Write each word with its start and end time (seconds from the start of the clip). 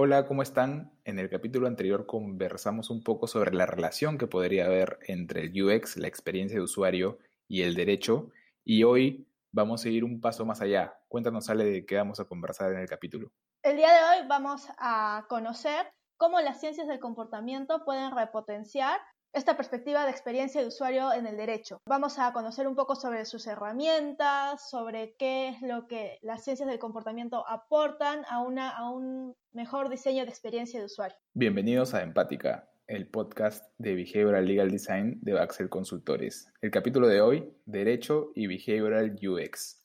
Hola, 0.00 0.28
¿cómo 0.28 0.42
están? 0.42 0.92
En 1.02 1.18
el 1.18 1.28
capítulo 1.28 1.66
anterior 1.66 2.06
conversamos 2.06 2.88
un 2.88 3.02
poco 3.02 3.26
sobre 3.26 3.52
la 3.52 3.66
relación 3.66 4.16
que 4.16 4.28
podría 4.28 4.66
haber 4.66 5.00
entre 5.08 5.40
el 5.40 5.60
UX, 5.60 5.96
la 5.96 6.06
experiencia 6.06 6.56
de 6.56 6.62
usuario, 6.62 7.18
y 7.48 7.62
el 7.62 7.74
derecho, 7.74 8.30
y 8.64 8.84
hoy 8.84 9.26
vamos 9.50 9.84
a 9.84 9.88
ir 9.88 10.04
un 10.04 10.20
paso 10.20 10.46
más 10.46 10.60
allá. 10.60 11.00
Cuéntanos, 11.08 11.50
Ale, 11.50 11.64
de 11.64 11.84
qué 11.84 11.96
vamos 11.96 12.20
a 12.20 12.26
conversar 12.26 12.72
en 12.72 12.78
el 12.78 12.88
capítulo. 12.88 13.32
El 13.64 13.76
día 13.76 13.88
de 13.88 14.20
hoy 14.20 14.28
vamos 14.28 14.68
a 14.78 15.26
conocer 15.28 15.92
cómo 16.16 16.40
las 16.40 16.60
ciencias 16.60 16.86
del 16.86 17.00
comportamiento 17.00 17.84
pueden 17.84 18.14
repotenciar 18.14 19.00
esta 19.32 19.56
perspectiva 19.56 20.04
de 20.04 20.10
experiencia 20.10 20.60
de 20.60 20.68
usuario 20.68 21.12
en 21.12 21.26
el 21.26 21.36
derecho. 21.36 21.80
Vamos 21.86 22.18
a 22.18 22.32
conocer 22.32 22.66
un 22.66 22.74
poco 22.74 22.94
sobre 22.94 23.24
sus 23.24 23.46
herramientas, 23.46 24.68
sobre 24.68 25.14
qué 25.18 25.48
es 25.48 25.62
lo 25.62 25.86
que 25.86 26.18
las 26.22 26.44
ciencias 26.44 26.68
del 26.68 26.78
comportamiento 26.78 27.46
aportan 27.48 28.24
a, 28.28 28.42
una, 28.42 28.90
un 28.90 29.34
mejor 29.52 29.88
diseño 29.88 30.24
de 30.24 30.30
experiencia 30.30 30.80
de 30.80 30.86
usuario. 30.86 31.16
Bienvenidos 31.34 31.94
a 31.94 32.02
Empática, 32.02 32.70
el 32.86 33.08
podcast 33.08 33.64
de 33.78 33.94
Behavioral 33.94 34.46
Legal 34.46 34.70
Design 34.70 35.18
de 35.20 35.34
Baxel 35.34 35.68
Consultores. 35.68 36.50
El 36.60 36.70
capítulo 36.70 37.06
de 37.06 37.20
hoy, 37.20 37.52
Derecho 37.66 38.32
y 38.34 38.46
Behavioral 38.46 39.16
UX. 39.22 39.77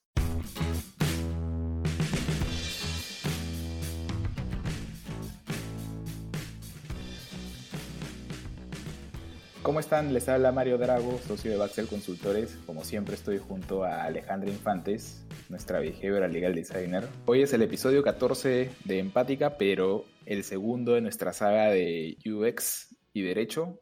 ¿Cómo 9.63 9.79
están? 9.79 10.13
Les 10.13 10.27
habla 10.27 10.51
Mario 10.51 10.77
Drago, 10.77 11.17
socio 11.25 11.49
de 11.49 11.55
Baxel 11.55 11.87
Consultores. 11.87 12.59
Como 12.65 12.83
siempre 12.83 13.15
estoy 13.15 13.37
junto 13.37 13.85
a 13.85 14.03
Alejandra 14.03 14.49
Infantes, 14.49 15.25
nuestra 15.47 15.79
behavioral 15.79 16.33
legal 16.33 16.53
designer. 16.53 17.07
Hoy 17.25 17.43
es 17.43 17.53
el 17.53 17.61
episodio 17.61 18.03
14 18.03 18.69
de 18.83 18.99
Empática, 18.99 19.57
pero 19.57 20.03
el 20.25 20.43
segundo 20.43 20.95
de 20.95 21.01
nuestra 21.01 21.31
saga 21.31 21.69
de 21.69 22.17
UX 22.25 22.93
y 23.13 23.21
Derecho. 23.21 23.79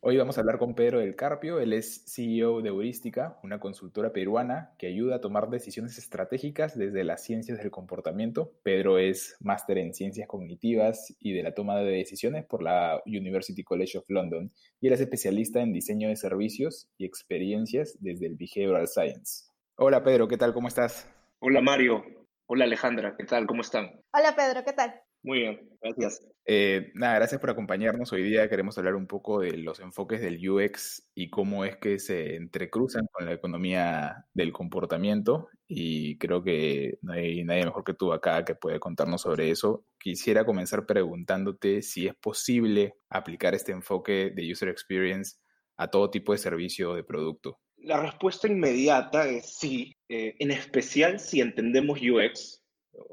Hoy 0.00 0.16
vamos 0.16 0.38
a 0.38 0.42
hablar 0.42 0.58
con 0.58 0.76
Pedro 0.76 1.00
del 1.00 1.16
Carpio, 1.16 1.58
él 1.58 1.72
es 1.72 2.04
CEO 2.06 2.62
de 2.62 2.68
Heurística, 2.68 3.36
una 3.42 3.58
consultora 3.58 4.12
peruana 4.12 4.72
que 4.78 4.86
ayuda 4.86 5.16
a 5.16 5.20
tomar 5.20 5.50
decisiones 5.50 5.98
estratégicas 5.98 6.78
desde 6.78 7.02
las 7.02 7.24
ciencias 7.24 7.58
del 7.58 7.72
comportamiento. 7.72 8.52
Pedro 8.62 8.98
es 8.98 9.36
máster 9.40 9.76
en 9.76 9.92
ciencias 9.94 10.28
cognitivas 10.28 11.16
y 11.18 11.32
de 11.32 11.42
la 11.42 11.52
toma 11.52 11.78
de 11.78 11.90
decisiones 11.90 12.46
por 12.46 12.62
la 12.62 13.02
University 13.06 13.64
College 13.64 13.98
of 13.98 14.04
London 14.08 14.52
y 14.80 14.86
él 14.86 14.92
es 14.92 15.00
especialista 15.00 15.62
en 15.62 15.72
diseño 15.72 16.08
de 16.08 16.14
servicios 16.14 16.88
y 16.96 17.04
experiencias 17.04 17.96
desde 17.98 18.26
el 18.26 18.36
Behavioral 18.36 18.86
Science. 18.86 19.46
Hola 19.74 20.04
Pedro, 20.04 20.28
¿qué 20.28 20.36
tal? 20.36 20.54
¿Cómo 20.54 20.68
estás? 20.68 21.10
Hola 21.40 21.60
Mario, 21.60 22.04
hola 22.46 22.66
Alejandra, 22.66 23.16
¿qué 23.18 23.24
tal? 23.24 23.48
¿Cómo 23.48 23.62
están? 23.62 24.00
Hola 24.12 24.36
Pedro, 24.36 24.62
¿qué 24.64 24.74
tal? 24.74 24.94
Muy 25.22 25.40
bien, 25.40 25.68
gracias. 25.82 26.22
Eh, 26.50 26.92
nada, 26.94 27.16
gracias 27.16 27.40
por 27.40 27.50
acompañarnos. 27.50 28.10
Hoy 28.12 28.22
día 28.22 28.48
queremos 28.48 28.78
hablar 28.78 28.94
un 28.94 29.06
poco 29.06 29.40
de 29.40 29.58
los 29.58 29.80
enfoques 29.80 30.22
del 30.22 30.48
UX 30.48 31.06
y 31.14 31.28
cómo 31.28 31.66
es 31.66 31.76
que 31.76 31.98
se 31.98 32.36
entrecruzan 32.36 33.06
con 33.12 33.26
la 33.26 33.34
economía 33.34 34.24
del 34.32 34.52
comportamiento. 34.52 35.48
Y 35.66 36.16
creo 36.16 36.42
que 36.42 36.98
no 37.02 37.12
hay 37.12 37.44
nadie 37.44 37.66
mejor 37.66 37.84
que 37.84 37.92
tú 37.92 38.14
acá 38.14 38.46
que 38.46 38.54
puede 38.54 38.80
contarnos 38.80 39.20
sobre 39.20 39.50
eso. 39.50 39.84
Quisiera 39.98 40.46
comenzar 40.46 40.86
preguntándote 40.86 41.82
si 41.82 42.06
es 42.06 42.14
posible 42.14 42.94
aplicar 43.10 43.54
este 43.54 43.72
enfoque 43.72 44.32
de 44.34 44.50
User 44.50 44.70
Experience 44.70 45.36
a 45.76 45.90
todo 45.90 46.10
tipo 46.10 46.32
de 46.32 46.38
servicio 46.38 46.92
o 46.92 46.94
de 46.94 47.04
producto. 47.04 47.58
La 47.76 48.00
respuesta 48.00 48.48
inmediata 48.48 49.28
es 49.28 49.54
sí, 49.58 49.94
eh, 50.08 50.34
en 50.38 50.50
especial 50.50 51.20
si 51.20 51.42
entendemos 51.42 52.00
UX 52.00 52.62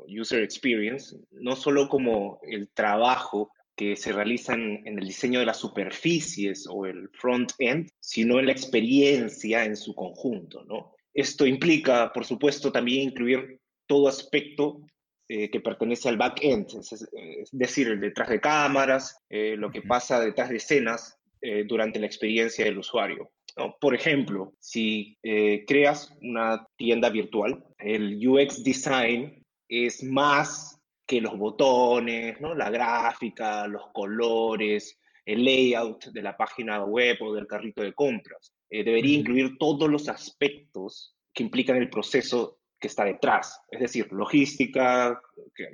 user 0.08 0.44
experience, 0.44 1.18
no 1.32 1.56
solo 1.56 1.88
como 1.88 2.40
el 2.44 2.70
trabajo 2.70 3.52
que 3.76 3.96
se 3.96 4.14
realiza 4.14 4.54
en, 4.54 4.82
el 4.86 5.06
diseño 5.06 5.40
de 5.40 5.46
las 5.46 5.58
superficies 5.58 6.66
o 6.70 6.86
el 6.86 7.10
front-end, 7.10 7.90
sino 8.00 8.40
en 8.40 8.46
la 8.46 8.52
experiencia 8.54 9.66
en 9.66 9.76
su 9.76 9.94
conjunto. 9.94 10.64
¿no? 10.64 10.94
Esto 11.14 11.46
implica, 11.46 12.12
por 12.14 12.26
supuesto, 12.26 12.72
también 12.72 13.10
incluir 13.10 13.60
todo 13.86 14.08
aspecto 14.08 14.82
eh, 15.28 15.50
que 15.50 15.60
pertenece 15.60 16.08
al 16.08 16.18
back-end, 16.18 16.68
es, 16.70 17.50
decir, 17.52 17.88
el 17.88 18.00
detrás 18.00 18.30
de 18.30 18.40
cámaras, 18.40 19.18
eh, 19.30 19.56
lo 19.58 19.72
que 19.72 19.82
pasa 19.82 20.20
detrás 20.20 20.50
de 20.50 20.58
escenas 20.58 21.18
eh, 21.42 21.64
durante 21.68 22.00
la 22.00 22.06
experiencia 22.06 22.64
del 22.66 22.78
usuario. 22.78 23.32
Por 23.80 23.96
ejemplo, 23.96 24.54
si 24.60 25.18
creas 25.22 26.12
una 26.22 26.68
tienda 26.76 27.10
virtual, 27.10 27.64
el 27.78 28.28
UX 28.28 28.66
design 28.66 29.45
es 29.68 30.04
más 30.04 30.82
que 31.06 31.22
los 31.22 31.38
botones, 31.38 32.40
¿no? 32.42 32.56
la 32.56 32.70
gráfica, 32.70 33.68
los 33.68 33.88
colores, 33.94 35.00
el 35.26 35.44
layout 35.44 36.06
de 36.06 36.22
la 36.22 36.36
página 36.36 36.84
web 36.84 37.18
o 37.22 37.34
del 37.34 37.48
carrito 37.48 37.82
de 37.82 37.94
compras. 37.94 38.54
Eh, 38.70 38.84
debería 38.84 39.18
incluir 39.18 39.58
todos 39.58 39.90
los 39.90 40.10
aspectos 40.10 41.16
que 41.34 41.44
implican 41.44 41.78
el 41.78 41.90
proceso 41.90 42.60
que 42.80 42.88
está 42.88 43.06
detrás, 43.06 43.62
es 43.70 43.80
decir, 43.80 44.12
logística, 44.12 45.22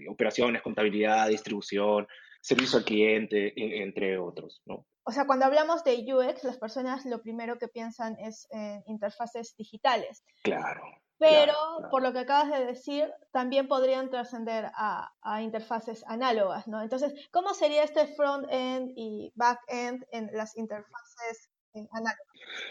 operaciones, 0.09 0.61
contabilidad, 0.61 1.29
distribución, 1.29 2.07
servicio 2.41 2.79
al 2.79 2.85
cliente, 2.85 3.53
e, 3.55 3.83
entre 3.83 4.17
otros. 4.17 4.61
¿no? 4.65 4.85
O 5.03 5.11
sea, 5.11 5.25
cuando 5.25 5.45
hablamos 5.45 5.83
de 5.83 5.95
UX, 5.95 6.43
las 6.43 6.57
personas 6.57 7.05
lo 7.05 7.21
primero 7.21 7.57
que 7.57 7.67
piensan 7.67 8.17
es 8.19 8.47
en 8.51 8.83
interfaces 8.85 9.55
digitales. 9.55 10.23
Claro. 10.43 10.83
Pero, 11.21 11.53
por 11.91 12.01
lo 12.01 12.11
que 12.13 12.19
acabas 12.19 12.49
de 12.49 12.65
decir, 12.65 13.07
también 13.31 13.67
podrían 13.67 14.09
trascender 14.09 14.71
a, 14.73 15.13
interfaces 15.43 16.03
análogas, 16.07 16.67
¿no? 16.67 16.81
Entonces, 16.81 17.13
¿cómo 17.29 17.53
sería 17.53 17.83
este 17.83 18.07
front-end 18.07 18.93
y 18.95 19.31
back-end 19.35 20.03
en 20.11 20.31
las 20.33 20.57
interfaces 20.57 21.51
análogas? 21.91 22.17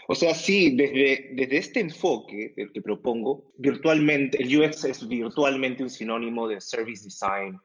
O 0.09 0.15
sea, 0.15 0.35
sí, 0.35 0.75
desde, 0.75 1.29
desde 1.33 1.57
este 1.57 1.79
enfoque 1.79 2.53
el 2.57 2.73
que 2.73 2.81
propongo, 2.81 3.53
virtualmente, 3.57 4.43
el 4.43 4.59
UX 4.59 4.83
es 4.83 5.07
virtualmente 5.07 5.83
un 5.83 5.89
sinónimo 5.89 6.49
de 6.49 6.59
service 6.59 7.05
design 7.05 7.57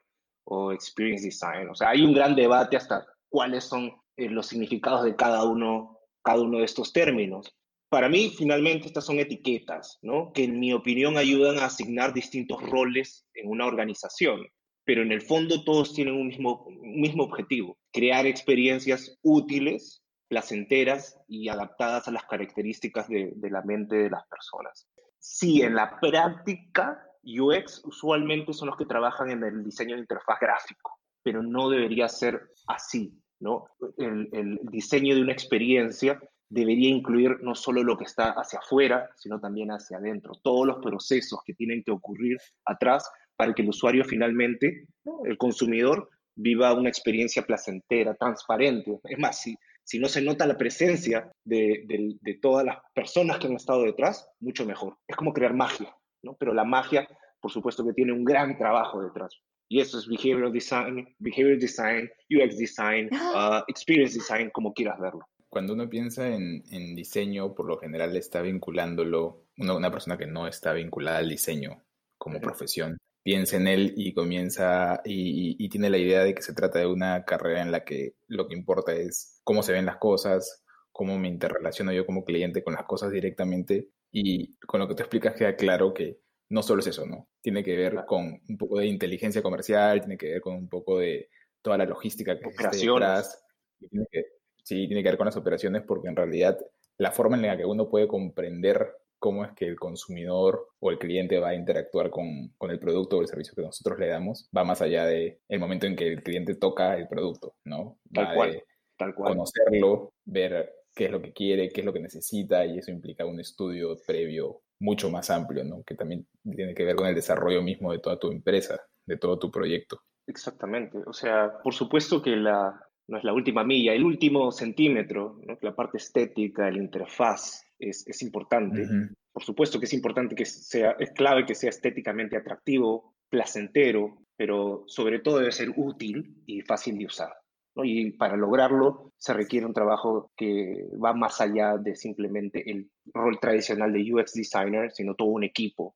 o 0.44 0.70
experience 0.70 1.24
design. 1.24 1.68
O 1.68 1.74
sea, 1.74 1.90
hay 1.90 2.02
un 2.02 2.14
gran 2.14 2.36
debate 2.36 2.76
hasta 2.76 3.04
cuáles 3.28 3.64
son 3.64 3.92
eh, 4.16 4.28
los 4.28 4.46
significados 4.46 5.02
de 5.02 5.16
cada 5.16 5.42
uno, 5.42 5.98
cada 6.22 6.42
uno 6.42 6.58
de 6.58 6.64
estos 6.64 6.92
términos. 6.92 7.56
Para 7.96 8.10
mí, 8.10 8.28
finalmente, 8.28 8.88
estas 8.88 9.06
son 9.06 9.18
etiquetas, 9.20 9.98
¿no? 10.02 10.30
Que 10.34 10.44
en 10.44 10.60
mi 10.60 10.74
opinión 10.74 11.16
ayudan 11.16 11.56
a 11.56 11.64
asignar 11.64 12.12
distintos 12.12 12.60
roles 12.60 13.26
en 13.32 13.48
una 13.48 13.64
organización, 13.64 14.46
pero 14.84 15.00
en 15.00 15.12
el 15.12 15.22
fondo 15.22 15.64
todos 15.64 15.94
tienen 15.94 16.12
un 16.12 16.26
mismo, 16.26 16.66
un 16.66 17.00
mismo 17.00 17.24
objetivo, 17.24 17.78
crear 17.94 18.26
experiencias 18.26 19.18
útiles, 19.22 20.04
placenteras 20.28 21.18
y 21.26 21.48
adaptadas 21.48 22.06
a 22.06 22.10
las 22.10 22.24
características 22.24 23.08
de, 23.08 23.32
de 23.34 23.50
la 23.50 23.62
mente 23.62 23.96
de 23.96 24.10
las 24.10 24.28
personas. 24.28 24.86
Sí, 25.18 25.62
en 25.62 25.74
la 25.74 25.98
práctica, 25.98 27.02
UX 27.24 27.80
usualmente 27.82 28.52
son 28.52 28.68
los 28.68 28.76
que 28.76 28.84
trabajan 28.84 29.30
en 29.30 29.42
el 29.42 29.64
diseño 29.64 29.94
de 29.94 30.02
interfaz 30.02 30.38
gráfico, 30.38 31.00
pero 31.22 31.42
no 31.42 31.70
debería 31.70 32.10
ser 32.10 32.42
así, 32.66 33.18
¿no? 33.40 33.68
El, 33.96 34.28
el 34.32 34.60
diseño 34.64 35.14
de 35.14 35.22
una 35.22 35.32
experiencia 35.32 36.20
debería 36.48 36.90
incluir 36.90 37.38
no 37.42 37.54
solo 37.54 37.82
lo 37.82 37.96
que 37.96 38.04
está 38.04 38.30
hacia 38.30 38.60
afuera, 38.60 39.10
sino 39.16 39.40
también 39.40 39.70
hacia 39.70 39.98
adentro, 39.98 40.34
todos 40.42 40.66
los 40.66 40.78
procesos 40.78 41.40
que 41.44 41.54
tienen 41.54 41.82
que 41.82 41.90
ocurrir 41.90 42.38
atrás 42.64 43.08
para 43.36 43.52
que 43.54 43.62
el 43.62 43.68
usuario 43.68 44.04
finalmente, 44.04 44.86
el 45.24 45.36
consumidor, 45.36 46.08
viva 46.34 46.74
una 46.74 46.88
experiencia 46.88 47.42
placentera, 47.42 48.14
transparente. 48.14 48.98
Es 49.04 49.18
más, 49.18 49.40
si, 49.40 49.56
si 49.82 49.98
no 49.98 50.08
se 50.08 50.22
nota 50.22 50.46
la 50.46 50.56
presencia 50.56 51.30
de, 51.44 52.18
todas 52.40 52.64
las 52.64 52.78
personas 52.94 53.38
que 53.38 53.46
han 53.46 53.54
estado 53.54 53.82
detrás, 53.84 54.28
mucho 54.40 54.64
mejor. 54.66 54.96
Es 55.06 55.16
como 55.16 55.32
crear 55.32 55.54
magia, 55.54 55.94
¿no? 56.22 56.36
Pero 56.38 56.52
la 56.52 56.64
magia, 56.64 57.08
por 57.40 57.50
supuesto 57.50 57.84
que 57.84 57.94
tiene 57.94 58.12
un 58.12 58.24
gran 58.24 58.56
trabajo 58.58 59.02
detrás. 59.02 59.34
Y 59.68 59.80
eso 59.80 59.98
es 59.98 60.06
behavioral 60.06 60.52
design, 60.52 61.08
behavior 61.18 61.58
design, 61.58 62.08
UX 62.30 62.56
design, 62.56 63.08
uh, 63.12 63.62
experience 63.66 64.14
design, 64.14 64.50
como 64.50 64.72
quieras 64.72 64.98
verlo 65.00 65.26
cuando 65.56 65.72
uno 65.72 65.88
piensa 65.88 66.28
en, 66.28 66.94
diseño, 66.94 67.54
por 67.54 67.64
lo 67.64 67.78
general 67.78 68.14
está 68.14 68.42
vinculándolo, 68.42 69.46
una, 69.56 69.90
persona 69.90 70.18
que 70.18 70.26
no 70.26 70.46
está 70.46 70.74
vinculada 70.74 71.16
al 71.16 71.30
diseño 71.30 71.82
como 72.18 72.42
profesión, 72.42 72.98
piensa 73.22 73.56
en 73.56 73.66
él 73.66 73.94
y 73.96 74.12
comienza 74.12 75.00
y, 75.02 75.66
tiene 75.70 75.88
la 75.88 75.96
idea 75.96 76.24
de 76.24 76.34
que 76.34 76.42
se 76.42 76.52
trata 76.52 76.80
de 76.80 76.86
una 76.86 77.24
carrera 77.24 77.62
en 77.62 77.72
la 77.72 77.84
que 77.84 78.16
lo 78.26 78.48
que 78.48 78.54
importa 78.54 78.92
es 78.92 79.40
cómo 79.44 79.62
se 79.62 79.72
ven 79.72 79.86
las 79.86 79.96
cosas, 79.96 80.62
cómo 80.92 81.18
me 81.18 81.28
interrelaciono 81.28 81.90
yo 81.90 82.04
como 82.04 82.26
cliente 82.26 82.62
con 82.62 82.74
las 82.74 82.84
cosas 82.84 83.10
directamente 83.10 83.88
y 84.12 84.58
con 84.58 84.80
lo 84.80 84.86
que 84.86 84.94
tú 84.94 85.04
explicas 85.04 85.36
queda 85.36 85.56
claro 85.56 85.94
que 85.94 86.20
no 86.50 86.62
solo 86.62 86.80
es 86.80 86.88
eso, 86.88 87.06
¿no? 87.06 87.30
Tiene 87.40 87.64
que 87.64 87.74
ver 87.76 88.04
con 88.06 88.42
un 88.46 88.58
poco 88.58 88.78
de 88.78 88.88
inteligencia 88.88 89.40
comercial, 89.40 90.00
tiene 90.00 90.18
que 90.18 90.32
ver 90.32 90.42
con 90.42 90.52
un 90.52 90.68
poco 90.68 90.98
de 90.98 91.30
toda 91.62 91.78
la 91.78 91.86
logística 91.86 92.38
que 92.38 92.50
está 92.50 92.68
detrás, 92.68 93.42
tiene 93.78 94.06
que, 94.10 94.35
sí 94.66 94.88
tiene 94.88 95.02
que 95.02 95.10
ver 95.10 95.16
con 95.16 95.26
las 95.26 95.36
operaciones 95.36 95.84
porque 95.86 96.08
en 96.08 96.16
realidad 96.16 96.58
la 96.98 97.12
forma 97.12 97.36
en 97.36 97.42
la 97.42 97.56
que 97.56 97.64
uno 97.64 97.88
puede 97.88 98.08
comprender 98.08 98.94
cómo 99.18 99.44
es 99.44 99.52
que 99.52 99.66
el 99.66 99.76
consumidor 99.76 100.68
o 100.80 100.90
el 100.90 100.98
cliente 100.98 101.38
va 101.38 101.50
a 101.50 101.54
interactuar 101.54 102.10
con, 102.10 102.48
con 102.58 102.72
el 102.72 102.80
producto 102.80 103.18
o 103.18 103.22
el 103.22 103.28
servicio 103.28 103.54
que 103.54 103.62
nosotros 103.62 103.98
le 103.98 104.08
damos, 104.08 104.50
va 104.54 104.64
más 104.64 104.82
allá 104.82 105.06
del 105.06 105.38
el 105.48 105.60
momento 105.60 105.86
en 105.86 105.94
que 105.94 106.08
el 106.08 106.22
cliente 106.22 106.56
toca 106.56 106.96
el 106.96 107.06
producto, 107.06 107.54
¿no? 107.64 107.98
Tal 108.12 108.34
cual, 108.34 108.62
tal 108.98 109.14
cual. 109.14 109.34
Conocerlo, 109.34 110.12
ver 110.24 110.72
qué 110.94 111.04
es 111.04 111.10
lo 111.12 111.22
que 111.22 111.32
quiere, 111.32 111.68
qué 111.68 111.82
es 111.82 111.84
lo 111.84 111.92
que 111.92 112.00
necesita, 112.00 112.66
y 112.66 112.78
eso 112.78 112.90
implica 112.90 113.24
un 113.24 113.38
estudio 113.38 113.96
previo 114.04 114.62
mucho 114.80 115.10
más 115.10 115.30
amplio, 115.30 115.62
¿no? 115.62 115.84
Que 115.84 115.94
también 115.94 116.26
tiene 116.42 116.74
que 116.74 116.84
ver 116.84 116.96
con 116.96 117.06
el 117.06 117.14
desarrollo 117.14 117.62
mismo 117.62 117.92
de 117.92 118.00
toda 118.00 118.18
tu 118.18 118.32
empresa, 118.32 118.80
de 119.06 119.16
todo 119.16 119.38
tu 119.38 119.50
proyecto. 119.50 120.00
Exactamente. 120.26 120.98
O 121.06 121.12
sea, 121.12 121.58
por 121.62 121.72
supuesto 121.72 122.20
que 122.20 122.30
la, 122.30 122.85
no 123.08 123.18
es 123.18 123.24
la 123.24 123.32
última 123.32 123.64
milla, 123.64 123.92
el 123.92 124.04
último 124.04 124.50
centímetro, 124.50 125.38
¿no? 125.46 125.56
la 125.60 125.74
parte 125.74 125.98
estética, 125.98 126.70
la 126.70 126.78
interfaz 126.78 127.62
es, 127.78 128.06
es 128.06 128.22
importante. 128.22 128.86
Por 129.32 129.44
supuesto 129.44 129.78
que 129.78 129.86
es 129.86 129.92
importante 129.92 130.34
que 130.34 130.44
sea, 130.44 130.96
es 130.98 131.10
clave 131.12 131.44
que 131.46 131.54
sea 131.54 131.70
estéticamente 131.70 132.36
atractivo, 132.36 133.14
placentero, 133.28 134.18
pero 134.36 134.84
sobre 134.86 135.20
todo 135.20 135.38
debe 135.38 135.52
ser 135.52 135.72
útil 135.76 136.42
y 136.46 136.62
fácil 136.62 136.98
de 136.98 137.06
usar. 137.06 137.32
¿no? 137.76 137.84
Y 137.84 138.12
para 138.12 138.36
lograrlo 138.36 139.12
se 139.18 139.34
requiere 139.34 139.66
un 139.66 139.74
trabajo 139.74 140.30
que 140.36 140.86
va 141.02 141.12
más 141.12 141.40
allá 141.40 141.76
de 141.76 141.94
simplemente 141.94 142.70
el 142.70 142.90
rol 143.12 143.38
tradicional 143.40 143.92
de 143.92 144.12
UX 144.12 144.32
designer, 144.32 144.90
sino 144.90 145.14
todo 145.14 145.28
un 145.28 145.44
equipo 145.44 145.94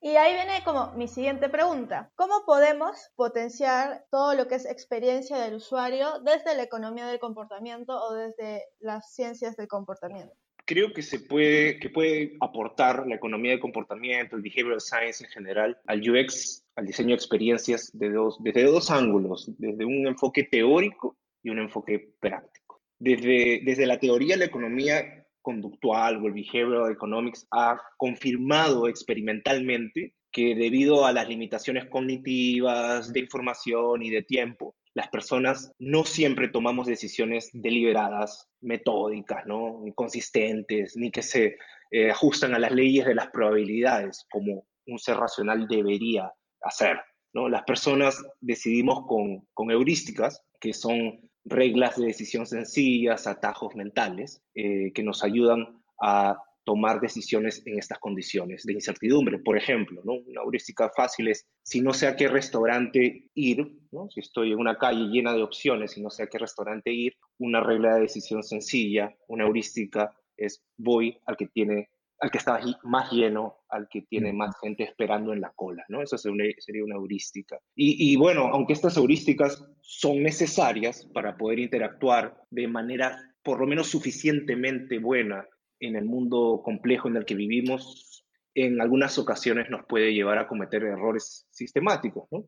y 0.00 0.16
ahí 0.16 0.34
viene 0.34 0.62
como 0.64 0.92
mi 0.92 1.08
siguiente 1.08 1.48
pregunta. 1.48 2.10
¿Cómo 2.14 2.44
podemos 2.46 2.96
potenciar 3.16 4.04
todo 4.10 4.34
lo 4.34 4.46
que 4.46 4.54
es 4.54 4.66
experiencia 4.66 5.38
del 5.38 5.54
usuario 5.54 6.20
desde 6.20 6.56
la 6.56 6.62
economía 6.62 7.06
del 7.06 7.18
comportamiento 7.18 8.00
o 8.00 8.14
desde 8.14 8.64
las 8.78 9.12
ciencias 9.12 9.56
del 9.56 9.66
comportamiento? 9.66 10.32
Creo 10.64 10.92
que 10.92 11.02
se 11.02 11.18
puede, 11.18 11.80
que 11.80 11.88
puede 11.88 12.36
aportar 12.40 13.06
la 13.06 13.16
economía 13.16 13.52
del 13.52 13.60
comportamiento, 13.60 14.36
el 14.36 14.42
behavioral 14.42 14.80
science 14.80 15.24
en 15.24 15.30
general, 15.30 15.78
al 15.86 16.08
UX, 16.08 16.62
al 16.76 16.86
diseño 16.86 17.08
de 17.08 17.14
experiencias 17.14 17.90
de 17.94 18.10
desde 18.40 18.64
dos 18.64 18.90
ángulos, 18.90 19.50
desde 19.58 19.84
un 19.84 20.06
enfoque 20.06 20.44
teórico 20.44 21.16
y 21.42 21.50
un 21.50 21.58
enfoque 21.58 22.14
práctico. 22.20 22.82
Desde, 23.00 23.62
desde 23.64 23.86
la 23.86 23.98
teoría, 23.98 24.36
la 24.36 24.44
economía 24.44 25.17
conductual 25.48 26.16
o 26.16 26.26
el 26.26 26.34
behavioral 26.34 26.92
economics 26.92 27.46
ha 27.52 27.80
confirmado 27.96 28.86
experimentalmente 28.86 30.12
que 30.30 30.54
debido 30.54 31.06
a 31.06 31.12
las 31.14 31.26
limitaciones 31.26 31.86
cognitivas, 31.86 33.14
de 33.14 33.20
información 33.20 34.02
y 34.02 34.10
de 34.10 34.22
tiempo, 34.22 34.76
las 34.92 35.08
personas 35.08 35.72
no 35.78 36.04
siempre 36.04 36.48
tomamos 36.48 36.86
decisiones 36.86 37.48
deliberadas, 37.54 38.46
metódicas, 38.60 39.46
¿no? 39.46 39.80
ni 39.82 39.94
consistentes, 39.94 40.98
ni 40.98 41.10
que 41.10 41.22
se 41.22 41.56
eh, 41.92 42.10
ajustan 42.10 42.52
a 42.52 42.58
las 42.58 42.72
leyes 42.72 43.06
de 43.06 43.14
las 43.14 43.28
probabilidades, 43.28 44.26
como 44.30 44.66
un 44.86 44.98
ser 44.98 45.16
racional 45.16 45.66
debería 45.66 46.30
hacer. 46.60 46.98
¿no? 47.32 47.48
Las 47.48 47.62
personas 47.62 48.22
decidimos 48.42 49.06
con, 49.06 49.46
con 49.54 49.70
heurísticas, 49.70 50.42
que 50.60 50.74
son 50.74 51.27
reglas 51.48 51.96
de 51.96 52.06
decisión 52.06 52.46
sencillas, 52.46 53.26
atajos 53.26 53.74
mentales, 53.74 54.42
eh, 54.54 54.92
que 54.92 55.02
nos 55.02 55.24
ayudan 55.24 55.82
a 56.00 56.42
tomar 56.64 57.00
decisiones 57.00 57.62
en 57.64 57.78
estas 57.78 57.98
condiciones 57.98 58.62
de 58.64 58.74
incertidumbre. 58.74 59.38
Por 59.38 59.56
ejemplo, 59.56 60.02
una 60.04 60.42
heurística 60.42 60.90
fácil 60.94 61.28
es, 61.28 61.46
si 61.62 61.80
no 61.80 61.94
sé 61.94 62.06
a 62.06 62.14
qué 62.14 62.28
restaurante 62.28 63.30
ir, 63.34 63.80
si 64.10 64.20
estoy 64.20 64.52
en 64.52 64.58
una 64.58 64.76
calle 64.76 65.08
llena 65.08 65.32
de 65.32 65.42
opciones 65.42 65.96
y 65.96 66.02
no 66.02 66.10
sé 66.10 66.24
a 66.24 66.26
qué 66.26 66.36
restaurante 66.36 66.92
ir, 66.92 67.14
una 67.38 67.60
regla 67.62 67.94
de 67.94 68.02
decisión 68.02 68.42
sencilla, 68.42 69.16
una 69.28 69.44
heurística 69.44 70.14
es 70.36 70.62
voy 70.76 71.18
al 71.24 71.38
que 71.38 71.46
tiene 71.46 71.88
al 72.20 72.30
que 72.30 72.38
está 72.38 72.60
más 72.82 73.12
lleno, 73.12 73.58
al 73.68 73.88
que 73.88 74.02
tiene 74.02 74.32
más 74.32 74.54
gente 74.60 74.82
esperando 74.82 75.32
en 75.32 75.40
la 75.40 75.52
cola, 75.54 75.84
¿no? 75.88 76.02
Eso 76.02 76.18
sería 76.18 76.84
una 76.84 76.96
heurística. 76.96 77.58
Y, 77.74 78.16
bueno, 78.16 78.48
aunque 78.52 78.72
estas 78.72 78.96
heurísticas 78.96 79.64
son 79.80 80.22
necesarias 80.22 81.08
para 81.14 81.36
poder 81.36 81.60
interactuar 81.60 82.42
de 82.50 82.66
manera 82.66 83.16
por 83.42 83.60
lo 83.60 83.66
menos 83.66 83.88
suficientemente 83.88 84.98
buena 84.98 85.46
en 85.80 85.96
el 85.96 86.04
mundo 86.04 86.60
complejo 86.64 87.08
en 87.08 87.16
el 87.16 87.24
que 87.24 87.36
vivimos, 87.36 88.24
en 88.54 88.80
algunas 88.80 89.16
ocasiones 89.18 89.70
nos 89.70 89.86
puede 89.86 90.12
llevar 90.12 90.38
a 90.38 90.48
cometer 90.48 90.82
errores 90.82 91.46
sistemáticos, 91.50 92.26
¿no? 92.32 92.46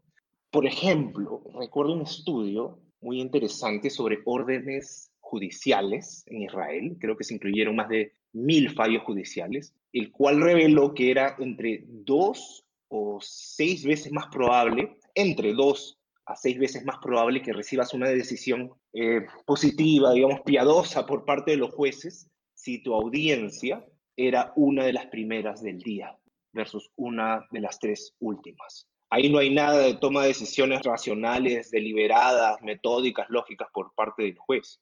Por 0.51 0.67
ejemplo, 0.67 1.45
recuerdo 1.61 1.93
un 1.93 2.03
estudio 2.03 2.81
muy 3.01 3.21
interesante 3.21 3.89
sobre 3.89 4.19
órdenes 4.25 5.13
judiciales 5.21 6.25
en 6.27 6.43
Israel, 6.43 6.97
creo 7.01 7.17
que 7.17 7.23
se 7.23 7.35
incluyeron 7.35 7.77
más 7.77 7.89
de 7.89 8.17
mil 8.33 8.71
fallos 8.71 9.03
judiciales, 9.03 9.75
el 9.93 10.11
cual 10.11 10.41
reveló 10.41 10.95
que 10.95 11.11
era 11.11 11.37
entre 11.39 11.85
dos 11.87 12.65
o 12.89 13.19
seis 13.21 13.85
veces 13.85 14.13
más 14.13 14.27
probable, 14.29 14.97
entre 15.15 15.53
dos 15.53 15.99
a 16.27 16.37
seis 16.37 16.59
veces 16.59 16.85
más 16.85 16.99
probable 16.99 17.43
que 17.43 17.53
recibas 17.53 17.93
una 17.93 18.09
decisión 18.09 18.73
eh, 18.93 19.27
positiva, 19.47 20.13
digamos, 20.13 20.43
piadosa 20.43 21.07
por 21.07 21.25
parte 21.25 21.53
de 21.53 21.57
los 21.57 21.75
jueces, 21.75 22.29
si 22.55 22.83
tu 22.83 22.95
audiencia 22.95 23.85
era 24.17 24.53
una 24.55 24.85
de 24.85 24.93
las 24.93 25.07
primeras 25.07 25.63
del 25.63 25.79
día 25.79 26.17
versus 26.53 26.91
una 26.97 27.47
de 27.51 27.61
las 27.61 27.79
tres 27.79 28.15
últimas. 28.21 28.87
Ahí 29.09 29.29
no 29.29 29.39
hay 29.39 29.53
nada 29.53 29.79
de 29.79 29.95
toma 29.95 30.23
de 30.23 30.29
decisiones 30.29 30.83
racionales, 30.83 31.71
deliberadas, 31.71 32.61
metódicas, 32.63 33.29
lógicas 33.29 33.69
por 33.73 33.93
parte 33.95 34.23
del 34.23 34.37
juez. 34.39 34.81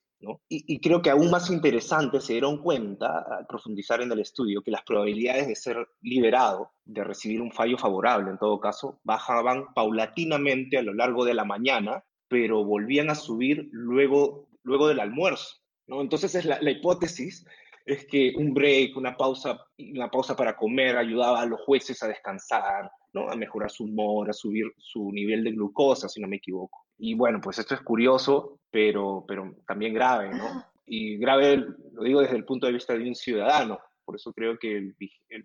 Y, 0.49 0.81
creo 0.81 1.01
que 1.01 1.11
aún 1.11 1.31
más 1.31 1.49
interesante 1.49 2.21
se 2.21 2.33
dieron 2.33 2.59
cuenta, 2.59 3.25
al 3.39 3.47
profundizar 3.47 4.01
en 4.01 4.11
el 4.11 4.19
estudio, 4.19 4.63
que 4.63 4.73
las 4.73 4.83
probabilidades 4.83 5.47
de 5.47 5.55
ser 5.55 5.89
liberado, 6.01 6.73
de 6.85 7.05
recibir 7.05 7.41
un 7.41 7.53
fallo 7.53 7.79
favorable 7.79 8.31
en 8.31 8.39
todo 8.39 8.59
caso, 8.59 8.99
bajaban 9.05 9.73
paulatinamente 9.75 10.77
a 10.77 10.83
lo 10.83 10.93
largo 10.93 11.25
de 11.25 11.35
la 11.35 11.45
mañana, 11.45 12.03
pero 12.27 12.65
volvían 12.65 13.11
a 13.11 13.15
subir 13.15 13.69
luego, 13.71 14.49
luego 14.65 14.89
del 14.89 15.01
almuerzo. 15.01 15.59
Entonces 15.87 16.35
es 16.35 16.45
la, 16.45 16.71
hipótesis 16.71 17.47
es 17.87 18.05
que 18.07 18.35
un 18.37 18.53
break, 18.53 18.97
una 18.97 19.17
pausa, 19.17 19.59
una 19.79 20.11
pausa 20.11 20.37
para 20.37 20.57
comer 20.57 20.99
ayudaba 20.99 21.41
a 21.41 21.47
los 21.47 21.61
jueces 21.61 22.03
a 22.03 22.09
descansar, 22.09 22.91
¿no? 23.15 23.31
a 23.31 23.37
mejorar 23.37 23.71
su 23.71 23.85
humor, 23.85 24.29
a 24.29 24.35
subir 24.35 24.67
su 24.77 25.11
nivel 25.13 25.45
de 25.45 25.53
glucosa, 25.53 26.09
si 26.09 26.21
no 26.21 26.29
me 26.29 26.37
equivoco. 26.37 26.88
Y 26.99 27.15
bueno, 27.15 27.41
pues 27.41 27.59
esto 27.59 27.75
es 27.75 27.81
curioso, 27.81 28.59
pero, 28.71 29.25
pero 29.27 29.55
también 29.67 29.95
grave, 29.95 30.31
¿no? 30.31 30.65
Y 30.85 31.17
grave, 31.17 31.65
lo 31.93 32.03
digo 32.03 32.21
desde 32.21 32.37
el 32.37 32.45
punto 32.45 32.67
de 32.67 32.73
vista 32.73 32.95
de 32.95 33.09
un 33.09 33.15
ciudadano. 33.15 33.79
Por 34.05 34.17
eso 34.17 34.33
creo 34.33 34.59
que 34.59 34.77
el, 34.77 34.97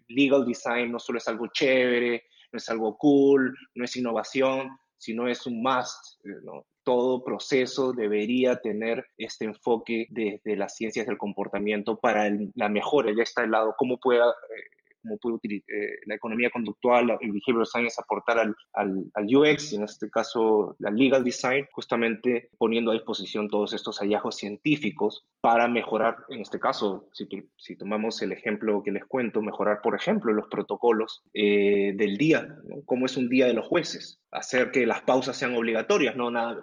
legal 0.07 0.45
design 0.45 0.91
no 0.91 0.99
solo 0.99 1.17
es 1.19 1.27
algo 1.27 1.47
chévere, 1.47 2.23
no 2.51 2.57
es 2.57 2.69
algo 2.69 2.97
cool, 2.97 3.55
no 3.75 3.85
es 3.85 3.95
innovación, 3.95 4.69
sino 4.97 5.27
es 5.27 5.45
un 5.45 5.61
must, 5.61 6.23
¿no? 6.43 6.65
Todo 6.83 7.23
proceso 7.23 7.93
debería 7.93 8.57
tener 8.57 9.05
este 9.17 9.45
enfoque 9.45 10.07
desde 10.09 10.55
las 10.55 10.75
ciencias 10.75 11.05
del 11.05 11.17
comportamiento 11.17 11.97
para 11.99 12.29
la 12.55 12.69
mejora. 12.69 13.11
Ya 13.15 13.23
está 13.23 13.43
el 13.43 13.51
lado, 13.51 13.75
cómo 13.77 13.97
pueda 13.97 14.29
eh, 14.29 14.72
cómo 15.03 15.17
puede 15.17 15.37
eh, 15.67 15.99
la 16.05 16.15
economía 16.15 16.49
conductual, 16.49 17.17
el 17.21 17.31
behavioral 17.31 17.65
science 17.65 18.01
aportar 18.01 18.39
al, 18.39 18.55
al, 18.73 19.11
al, 19.13 19.35
UX, 19.35 19.73
en 19.73 19.83
este 19.83 20.09
caso 20.09 20.75
la 20.79 20.89
legal 20.89 21.23
design, 21.23 21.67
justamente 21.71 22.49
poniendo 22.57 22.91
a 22.91 22.93
disposición 22.93 23.49
todos 23.49 23.73
estos 23.73 23.99
hallazgos 23.99 24.37
científicos 24.37 25.25
para 25.41 25.67
mejorar, 25.67 26.17
en 26.29 26.41
este 26.41 26.59
caso, 26.59 27.09
si, 27.11 27.27
si 27.57 27.75
tomamos 27.75 28.21
el 28.21 28.31
ejemplo 28.31 28.81
que 28.83 28.91
les 28.91 29.05
cuento, 29.05 29.41
mejorar, 29.41 29.81
por 29.81 29.95
ejemplo, 29.95 30.31
los 30.33 30.47
protocolos 30.47 31.23
eh, 31.33 31.93
del 31.95 32.17
día, 32.17 32.55
¿no? 32.63 32.77
cómo 32.85 33.05
es 33.05 33.17
un 33.17 33.29
día 33.29 33.45
de 33.45 33.53
los 33.53 33.67
jueces, 33.67 34.21
hacer 34.31 34.71
que 34.71 34.85
las 34.85 35.01
pausas 35.01 35.37
sean 35.37 35.55
obligatorias, 35.55 36.15
no, 36.15 36.31
nada, 36.31 36.59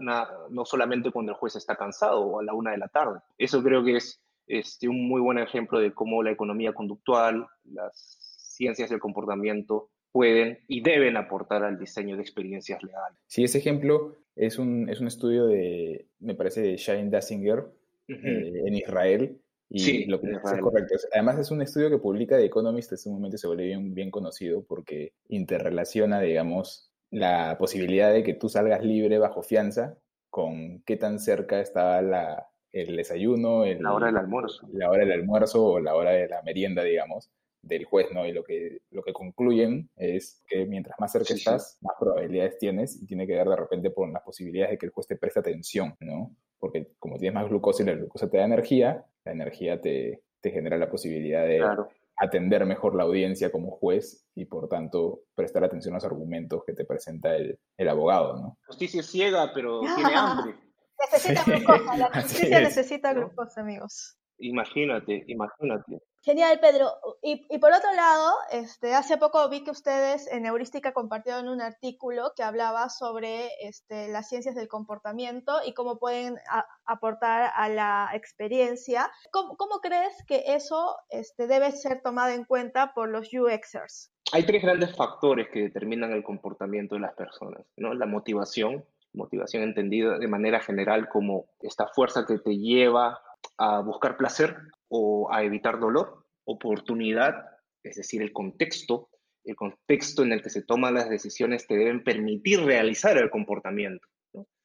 no 0.51 0.65
solamente 0.65 1.11
cuando 1.11 1.33
el 1.33 1.39
juez 1.39 1.57
está 1.57 1.77
cansado 1.77 2.21
o 2.21 2.41
a 2.41 2.45
la 2.45 2.55
una 2.55 2.73
de 2.73 2.79
la 2.79 2.89
tarde. 2.89 3.21
Eso 3.39 3.63
creo 3.63 3.85
que 3.85 3.97
es 3.97 4.21
este, 4.51 4.89
un 4.89 5.07
muy 5.07 5.21
buen 5.21 5.39
ejemplo 5.39 5.79
de 5.79 5.93
cómo 5.93 6.23
la 6.23 6.33
economía 6.33 6.73
conductual, 6.73 7.47
las 7.65 8.19
ciencias 8.61 8.91
del 8.91 9.01
comportamiento 9.01 9.89
pueden 10.13 10.59
y 10.69 10.83
deben 10.83 11.17
aportar 11.17 11.65
al 11.65 11.79
diseño 11.79 12.17
de 12.17 12.23
experiencias 12.23 12.83
legales. 12.83 13.19
Sí, 13.27 13.43
ese 13.43 13.57
ejemplo 13.57 14.17
es 14.37 14.59
un, 14.59 14.91
es 14.91 15.01
un 15.01 15.07
estudio 15.07 15.47
de, 15.47 16.09
me 16.19 16.35
parece, 16.35 16.61
de 16.61 16.77
Shane 16.77 17.09
Dassinger 17.09 17.65
eh, 18.07 18.63
en 18.67 18.75
Israel. 18.75 19.41
Y 19.71 19.79
sí, 19.79 20.05
lo 20.05 20.21
que 20.21 20.33
es 20.33 20.39
correcto. 20.61 20.97
Además, 21.15 21.39
es 21.39 21.51
un 21.51 21.63
estudio 21.63 21.89
que 21.89 21.99
publica 21.99 22.37
The 22.37 22.45
Economist, 22.45 22.93
en 22.93 22.97
este 22.97 23.09
momento 23.09 23.39
se 23.39 23.47
vuelve 23.47 23.67
bien, 23.67 23.95
bien 23.95 24.11
conocido 24.11 24.63
porque 24.65 25.15
interrelaciona, 25.29 26.21
digamos, 26.21 26.93
la 27.11 27.57
posibilidad 27.57 28.13
de 28.13 28.23
que 28.23 28.35
tú 28.35 28.51
salgas 28.51 28.85
libre 28.85 29.19
bajo 29.19 29.43
fianza 29.43 29.97
con 30.29 30.83
qué 30.83 30.97
tan 30.97 31.19
cerca 31.19 31.61
está 31.61 32.03
la, 32.03 32.49
el 32.73 32.97
desayuno, 32.97 33.65
la 33.65 33.95
hora 33.95 34.09
del 34.09 34.17
almuerzo. 34.19 34.69
La 34.73 34.91
hora 34.91 35.05
del 35.05 35.13
almuerzo 35.13 35.65
o 35.65 35.81
la 35.81 35.95
hora 35.95 36.11
de 36.11 36.29
la 36.29 36.43
merienda, 36.43 36.83
digamos 36.83 37.31
del 37.63 37.85
juez, 37.85 38.09
¿no? 38.13 38.27
Y 38.27 38.33
lo 38.33 38.43
que, 38.45 38.83
lo 38.91 39.03
que 39.03 39.13
concluyen 39.13 39.91
es 39.97 40.43
que 40.47 40.67
mientras 40.67 40.99
más 40.99 41.13
cerca 41.13 41.35
estás, 41.35 41.79
más 41.83 41.95
probabilidades 41.99 42.59
tienes 42.59 43.01
y 43.03 43.07
tiene 43.07 43.27
que 43.27 43.35
ver 43.35 43.49
de 43.49 43.57
repente 43.57 43.91
por 43.91 44.11
las 44.11 44.23
posibilidades 44.23 44.73
de 44.73 44.79
que 44.79 44.87
el 44.87 44.93
juez 44.93 45.07
te 45.07 45.17
preste 45.17 45.41
atención, 45.41 45.95
¿no? 46.01 46.35
Porque 46.59 46.93
como 46.99 47.19
tienes 47.19 47.35
más 47.35 47.49
glucosa 47.49 47.83
y 47.83 47.87
la 47.87 47.95
glucosa 47.95 48.31
te 48.31 48.39
da 48.39 48.45
energía, 48.45 49.05
la 49.25 49.33
energía 49.33 49.81
te, 49.81 50.23
te 50.41 50.51
genera 50.51 50.79
la 50.79 50.91
posibilidad 50.91 51.47
de 51.47 51.63
atender 52.17 52.67
mejor 52.67 52.95
la 52.95 53.05
audiencia 53.05 53.51
como 53.51 53.71
juez 53.71 54.27
y 54.35 54.45
por 54.45 54.69
tanto 54.69 55.23
prestar 55.35 55.65
atención 55.65 55.95
a 55.95 55.97
los 55.97 56.05
argumentos 56.05 56.63
que 56.67 56.75
te 56.75 56.85
presenta 56.85 57.35
el, 57.35 57.59
el 57.77 57.89
abogado, 57.89 58.37
¿no? 58.37 58.59
Justicia 58.67 59.03
ciega, 59.03 59.51
pero 59.55 59.81
tiene 59.97 60.15
hambre. 60.15 60.55
Necesita 61.01 61.45
glucosa, 61.45 61.97
la 61.97 62.13
justicia 62.13 62.61
necesita 62.61 63.15
glucosa, 63.15 63.61
amigos. 63.63 64.19
Imagínate, 64.39 65.25
imagínate. 65.27 66.03
Genial, 66.23 66.61
Pedro. 66.61 66.93
Y, 67.23 67.59
por 67.59 67.73
otro 67.73 67.93
lado, 67.95 68.35
este, 68.53 68.95
hace 68.95 69.17
poco 69.17 69.49
vi 69.49 69.65
que 69.65 69.71
ustedes 69.71 70.31
en 70.31 70.45
Heurística 70.45 70.93
compartieron 70.93 71.49
un 71.49 71.63
artículo 71.63 72.33
que 72.37 72.43
hablaba 72.43 72.91
sobre 72.91 73.49
este, 73.63 74.09
las 74.09 74.29
ciencias 74.29 74.55
del 74.55 74.69
comportamiento 74.69 75.61
y 75.65 75.73
cómo 75.73 75.99
pueden 75.99 76.37
aportar 76.85 77.51
a 77.55 77.69
la 77.71 78.11
experiencia. 78.13 79.11
¿Cómo, 79.33 79.57
cómo 79.57 79.81
crees 79.81 80.15
que 80.27 80.45
eso 80.49 80.97
este, 81.09 81.47
debe 81.47 81.73
ser 81.73 82.03
tomado 82.03 82.35
en 82.35 82.45
cuenta 82.45 82.93
por 82.93 83.09
los 83.09 83.33
UXers? 83.33 84.13
Hay 84.33 84.45
tres 84.45 84.63
grandes 84.63 84.95
factores 84.95 85.49
que 85.51 85.61
determinan 85.61 86.13
el 86.13 86.23
comportamiento 86.23 86.97
de 86.97 87.01
las 87.01 87.15
personas, 87.15 87.65
¿no? 87.79 87.95
La 87.95 88.07
motivación, 88.07 88.85
motivación 89.15 89.63
entendida 89.63 90.19
de 90.19 90.29
manera 90.29 90.61
general 90.61 91.09
como 91.09 91.47
esta 91.63 91.87
fuerza 91.89 92.27
que 92.27 92.39
te 92.39 92.59
lleva 92.59 93.23
a 93.57 93.81
buscar 93.81 94.19
placer 94.19 94.57
o 94.91 95.33
a 95.33 95.43
evitar 95.43 95.81
dolor, 95.81 96.27
oportunidad, 96.45 97.35
es 97.83 97.97
decir, 97.97 98.21
el 98.21 98.33
contexto, 98.33 99.09
el 99.45 99.57
contexto 99.57 100.23
en 100.23 100.33
el 100.33 100.43
que 100.43 100.51
se 100.51 100.63
toman 100.63 100.95
las 100.95 101.09
decisiones 101.09 101.67
te 101.67 101.77
deben 101.77 102.05
permitir 102.05 102.61
realizar 102.61 103.17
el 103.17 103.31
comportamiento. 103.31 104.07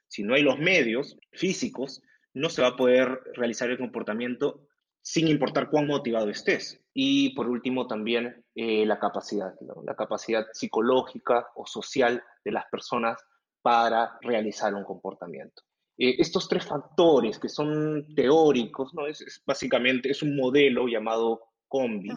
Si 0.08 0.24
no 0.24 0.36
hay 0.36 0.42
los 0.42 0.60
medios 0.60 1.18
físicos, 1.32 2.02
no 2.34 2.50
se 2.50 2.62
va 2.62 2.70
a 2.70 2.76
poder 2.76 3.22
realizar 3.36 3.70
el 3.70 3.78
comportamiento 3.78 4.68
sin 5.02 5.28
importar 5.28 5.70
cuán 5.70 5.88
motivado 5.88 6.30
estés. 6.30 6.82
Y 6.94 7.36
por 7.36 7.48
último 7.48 7.88
también 7.88 8.44
eh, 8.56 8.86
la 8.86 9.00
capacidad, 9.00 9.54
la 9.86 9.96
capacidad 9.96 10.46
psicológica 10.52 11.48
o 11.56 11.66
social 11.66 12.24
de 12.44 12.52
las 12.52 12.66
personas 12.72 13.24
para 13.62 14.18
realizar 14.22 14.74
un 14.74 14.84
comportamiento. 14.84 15.62
Eh, 15.98 16.16
estos 16.20 16.50
tres 16.50 16.66
factores 16.66 17.40
que 17.40 17.50
son 17.50 18.14
teóricos, 18.16 18.94
¿no? 18.94 19.08
es, 19.08 19.42
básicamente 19.46 20.12
es 20.12 20.22
un 20.22 20.36
modelo 20.36 20.88
llamado 20.88 21.42
COMBI, 21.68 22.10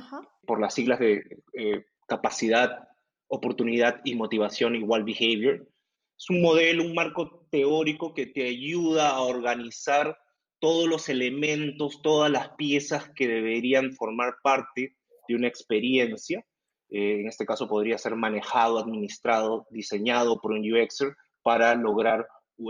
por 0.46 0.60
las 0.60 0.74
siglas 0.74 0.98
de 0.98 1.42
eh, 1.54 1.84
capacidad, 2.06 2.88
oportunidad 3.28 4.00
y 4.04 4.14
motivación 4.14 4.74
igual 4.76 5.04
behavior. 5.04 5.68
Es 6.16 6.30
un 6.30 6.42
modelo, 6.42 6.82
un 6.82 6.94
marco 6.94 7.46
teórico 7.50 8.14
que 8.14 8.26
te 8.26 8.48
ayuda 8.48 9.10
a 9.10 9.20
organizar 9.20 10.18
todos 10.58 10.88
los 10.88 11.08
elementos, 11.08 12.02
todas 12.02 12.30
las 12.30 12.50
piezas 12.50 13.10
que 13.14 13.28
deberían 13.28 13.92
formar 13.92 14.36
parte 14.42 14.96
de 15.28 15.34
una 15.34 15.46
experiencia. 15.46 16.44
Eh, 16.90 17.20
en 17.20 17.28
este 17.28 17.46
caso 17.46 17.68
podría 17.68 17.98
ser 17.98 18.16
manejado, 18.16 18.78
administrado, 18.78 19.66
diseñado 19.70 20.40
por 20.40 20.52
un 20.52 20.60
UXer 20.60 21.14
para 21.42 21.74
lograr 21.74 22.26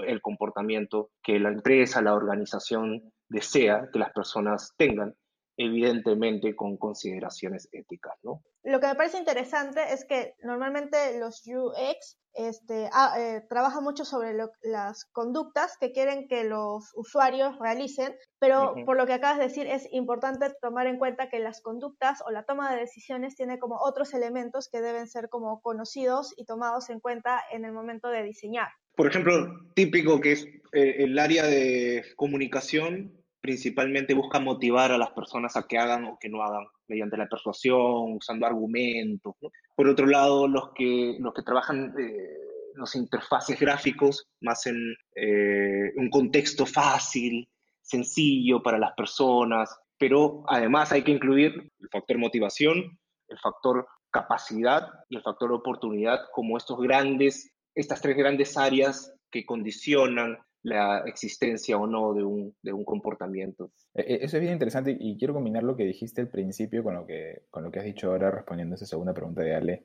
el 0.06 0.20
comportamiento 0.20 1.10
que 1.22 1.38
la 1.38 1.48
empresa, 1.48 2.02
la 2.02 2.14
organización 2.14 3.12
desea 3.28 3.88
que 3.92 3.98
las 3.98 4.12
personas 4.12 4.74
tengan, 4.76 5.14
evidentemente 5.56 6.54
con 6.54 6.76
consideraciones 6.76 7.68
éticas, 7.72 8.14
¿no? 8.22 8.42
Lo 8.62 8.80
que 8.80 8.86
me 8.86 8.94
parece 8.94 9.18
interesante 9.18 9.80
es 9.92 10.04
que 10.04 10.34
normalmente 10.42 11.18
los 11.18 11.42
UX 11.46 12.18
este, 12.34 12.88
ah, 12.92 13.14
eh, 13.18 13.44
trabajan 13.48 13.82
mucho 13.82 14.04
sobre 14.04 14.32
las 14.62 15.04
conductas 15.06 15.76
que 15.78 15.90
quieren 15.90 16.28
que 16.28 16.44
los 16.44 16.92
usuarios 16.94 17.58
realicen, 17.58 18.14
pero 18.38 18.74
por 18.84 18.96
lo 18.96 19.06
que 19.06 19.14
acabas 19.14 19.38
de 19.38 19.44
decir 19.44 19.66
es 19.66 19.88
importante 19.90 20.54
tomar 20.60 20.86
en 20.86 20.98
cuenta 20.98 21.28
que 21.28 21.40
las 21.40 21.60
conductas 21.60 22.22
o 22.24 22.30
la 22.30 22.44
toma 22.44 22.72
de 22.72 22.80
decisiones 22.80 23.34
tiene 23.34 23.58
como 23.58 23.78
otros 23.80 24.14
elementos 24.14 24.68
que 24.70 24.80
deben 24.80 25.08
ser 25.08 25.28
como 25.28 25.60
conocidos 25.60 26.32
y 26.36 26.44
tomados 26.44 26.90
en 26.90 27.00
cuenta 27.00 27.42
en 27.50 27.64
el 27.64 27.72
momento 27.72 28.08
de 28.08 28.22
diseñar 28.22 28.68
por 28.98 29.06
ejemplo, 29.06 29.60
típico 29.74 30.20
que 30.20 30.32
es 30.32 30.44
eh, 30.72 31.04
el 31.04 31.16
área 31.20 31.46
de 31.46 32.04
comunicación 32.16 33.12
principalmente 33.40 34.12
busca 34.12 34.40
motivar 34.40 34.90
a 34.90 34.98
las 34.98 35.10
personas 35.10 35.56
a 35.56 35.68
que 35.68 35.78
hagan 35.78 36.04
o 36.06 36.18
que 36.20 36.28
no 36.28 36.42
hagan 36.42 36.66
mediante 36.88 37.16
la 37.16 37.28
persuasión, 37.28 38.14
usando 38.16 38.44
argumentos. 38.44 39.36
Por 39.76 39.86
otro 39.86 40.04
lado, 40.04 40.48
los 40.48 40.72
que, 40.74 41.16
los 41.20 41.32
que 41.32 41.44
trabajan 41.44 41.94
eh, 41.96 42.38
los 42.74 42.96
interfaces 42.96 43.60
gráficos, 43.60 44.26
más 44.40 44.66
en 44.66 44.96
eh, 45.14 45.92
un 45.94 46.10
contexto 46.10 46.66
fácil, 46.66 47.48
sencillo 47.80 48.64
para 48.64 48.78
las 48.78 48.94
personas, 48.96 49.78
pero 49.96 50.42
además 50.48 50.90
hay 50.90 51.04
que 51.04 51.12
incluir 51.12 51.70
el 51.78 51.88
factor 51.88 52.18
motivación, 52.18 52.98
el 53.28 53.38
factor 53.38 53.86
capacidad 54.10 54.88
y 55.08 55.18
el 55.18 55.22
factor 55.22 55.52
oportunidad 55.52 56.18
como 56.32 56.56
estos 56.56 56.80
grandes 56.80 57.52
estas 57.78 58.00
tres 58.00 58.16
grandes 58.16 58.56
áreas 58.56 59.14
que 59.30 59.46
condicionan 59.46 60.36
la 60.62 61.04
existencia 61.06 61.78
o 61.78 61.86
no 61.86 62.12
de 62.12 62.24
un, 62.24 62.54
de 62.60 62.72
un 62.72 62.84
comportamiento. 62.84 63.70
E, 63.94 64.00
e, 64.02 64.24
eso 64.24 64.36
es 64.36 64.40
bien 64.40 64.52
interesante 64.52 64.96
y 64.98 65.16
quiero 65.16 65.32
combinar 65.32 65.62
lo 65.62 65.76
que 65.76 65.84
dijiste 65.84 66.20
al 66.20 66.28
principio 66.28 66.82
con 66.82 66.94
lo 66.94 67.06
que, 67.06 67.42
con 67.50 67.62
lo 67.62 67.70
que 67.70 67.78
has 67.78 67.84
dicho 67.84 68.10
ahora 68.10 68.30
respondiendo 68.32 68.74
a 68.74 68.76
esa 68.76 68.86
segunda 68.86 69.14
pregunta 69.14 69.42
de 69.42 69.54
Ale. 69.54 69.84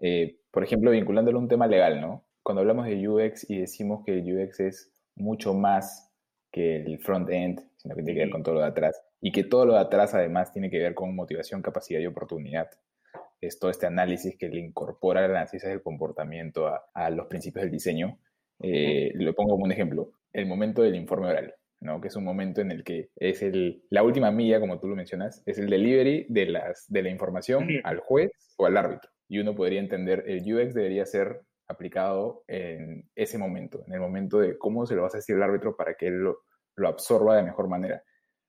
Eh, 0.00 0.38
por 0.50 0.64
ejemplo, 0.64 0.90
vinculándolo 0.90 1.38
a 1.38 1.42
un 1.42 1.48
tema 1.48 1.66
legal, 1.66 2.00
¿no? 2.00 2.24
Cuando 2.42 2.62
hablamos 2.62 2.86
de 2.86 3.06
UX 3.06 3.48
y 3.50 3.58
decimos 3.58 4.02
que 4.04 4.18
el 4.18 4.36
UX 4.36 4.60
es 4.60 4.92
mucho 5.14 5.52
más 5.52 6.10
que 6.50 6.76
el 6.76 6.98
front-end, 6.98 7.60
sino 7.76 7.94
que 7.94 8.02
tiene 8.02 8.18
que 8.18 8.24
ver 8.24 8.30
con 8.30 8.42
todo 8.42 8.54
lo 8.54 8.60
de 8.60 8.68
atrás, 8.68 9.02
y 9.20 9.32
que 9.32 9.44
todo 9.44 9.66
lo 9.66 9.74
de 9.74 9.80
atrás 9.80 10.14
además 10.14 10.52
tiene 10.52 10.70
que 10.70 10.78
ver 10.78 10.94
con 10.94 11.14
motivación, 11.14 11.62
capacidad 11.62 12.00
y 12.00 12.06
oportunidad 12.06 12.70
es 13.46 13.58
todo 13.58 13.70
este 13.70 13.86
análisis 13.86 14.36
que 14.36 14.48
le 14.48 14.60
incorpora 14.60 15.24
el 15.24 15.30
análisis 15.30 15.62
del 15.62 15.82
comportamiento 15.82 16.66
a, 16.66 17.10
los 17.10 17.26
principios 17.26 17.62
del 17.62 17.72
diseño. 17.72 18.18
Eh, 18.60 19.12
lo 19.14 19.34
pongo 19.34 19.52
como 19.52 19.64
un 19.64 19.72
ejemplo, 19.72 20.12
el 20.32 20.46
momento 20.46 20.82
del 20.82 20.94
informe 20.94 21.28
oral, 21.28 21.54
¿no? 21.80 22.00
que 22.00 22.08
es 22.08 22.16
un 22.16 22.24
momento 22.24 22.60
en 22.60 22.70
el 22.70 22.84
que 22.84 23.10
es 23.16 23.42
el, 23.42 23.82
la 23.90 24.02
última 24.02 24.30
milla, 24.30 24.60
como 24.60 24.78
tú 24.78 24.88
lo 24.88 24.96
mencionas, 24.96 25.42
es 25.46 25.58
el 25.58 25.68
delivery 25.68 26.26
de, 26.28 26.46
las, 26.46 26.86
de 26.88 27.02
la 27.02 27.10
información 27.10 27.68
al 27.84 27.98
juez 27.98 28.30
o 28.56 28.66
al 28.66 28.76
árbitro. 28.76 29.10
Y 29.28 29.38
uno 29.38 29.54
podría 29.54 29.80
entender, 29.80 30.24
el 30.26 30.40
UX 30.40 30.74
debería 30.74 31.06
ser 31.06 31.40
aplicado 31.66 32.44
en 32.46 33.08
ese 33.14 33.38
momento, 33.38 33.82
en 33.86 33.94
el 33.94 34.00
momento 34.00 34.38
de 34.38 34.58
cómo 34.58 34.86
se 34.86 34.94
lo 34.94 35.02
vas 35.02 35.14
a 35.14 35.18
decir 35.18 35.36
al 35.36 35.42
árbitro 35.42 35.76
para 35.76 35.94
que 35.94 36.08
él 36.08 36.18
lo, 36.18 36.38
lo 36.76 36.88
absorba 36.88 37.36
de 37.36 37.42
mejor 37.42 37.68
manera. 37.68 38.02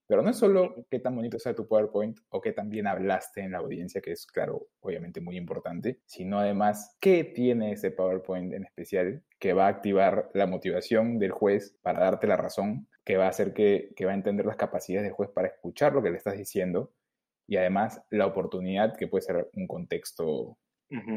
Pero 0.08 0.22
no 0.22 0.30
es 0.30 0.38
solo 0.38 0.86
qué 0.90 1.00
tan 1.00 1.16
bonito 1.16 1.40
sea 1.40 1.56
tu 1.56 1.68
PowerPoint 1.68 2.20
o 2.30 2.42
qué 2.42 2.52
tan 2.52 2.70
bien 2.70 2.88
hablaste 2.88 3.42
en 3.42 3.52
la 3.52 3.58
audiencia, 3.58 4.02
que 4.02 4.12
es, 4.12 4.26
claro, 4.26 4.68
obviamente 4.82 5.22
muy 5.22 5.38
importante, 5.38 6.00
sino 6.06 6.40
además 6.40 6.96
qué 7.00 7.24
tiene 7.24 7.72
ese 7.72 7.92
PowerPoint 7.92 8.54
en 8.54 8.66
especial 8.66 9.24
que 9.40 9.54
va 9.54 9.66
a 9.66 9.70
activar 9.70 10.30
la 10.34 10.46
motivación 10.46 11.18
del 11.18 11.32
juez 11.32 11.78
para 11.82 12.00
darte 12.00 12.28
la 12.28 12.38
razón, 12.38 12.88
que 13.04 13.18
va 13.18 13.26
a 13.26 13.30
hacer 13.30 13.54
que, 13.54 13.94
que 13.96 14.06
va 14.06 14.12
a 14.12 14.16
entender 14.16 14.46
las 14.46 14.58
capacidades 14.58 15.06
del 15.06 15.14
juez 15.14 15.30
para 15.30 15.48
escuchar 15.48 15.94
lo 15.94 16.04
que 16.04 16.12
le 16.12 16.18
estás 16.18 16.38
diciendo 16.38 16.94
y 17.48 17.58
además 17.58 18.04
la 18.10 18.26
oportunidad 18.26 18.96
que 18.98 19.08
puede 19.08 19.22
ser 19.24 19.50
un 19.54 19.68
contexto 19.68 20.58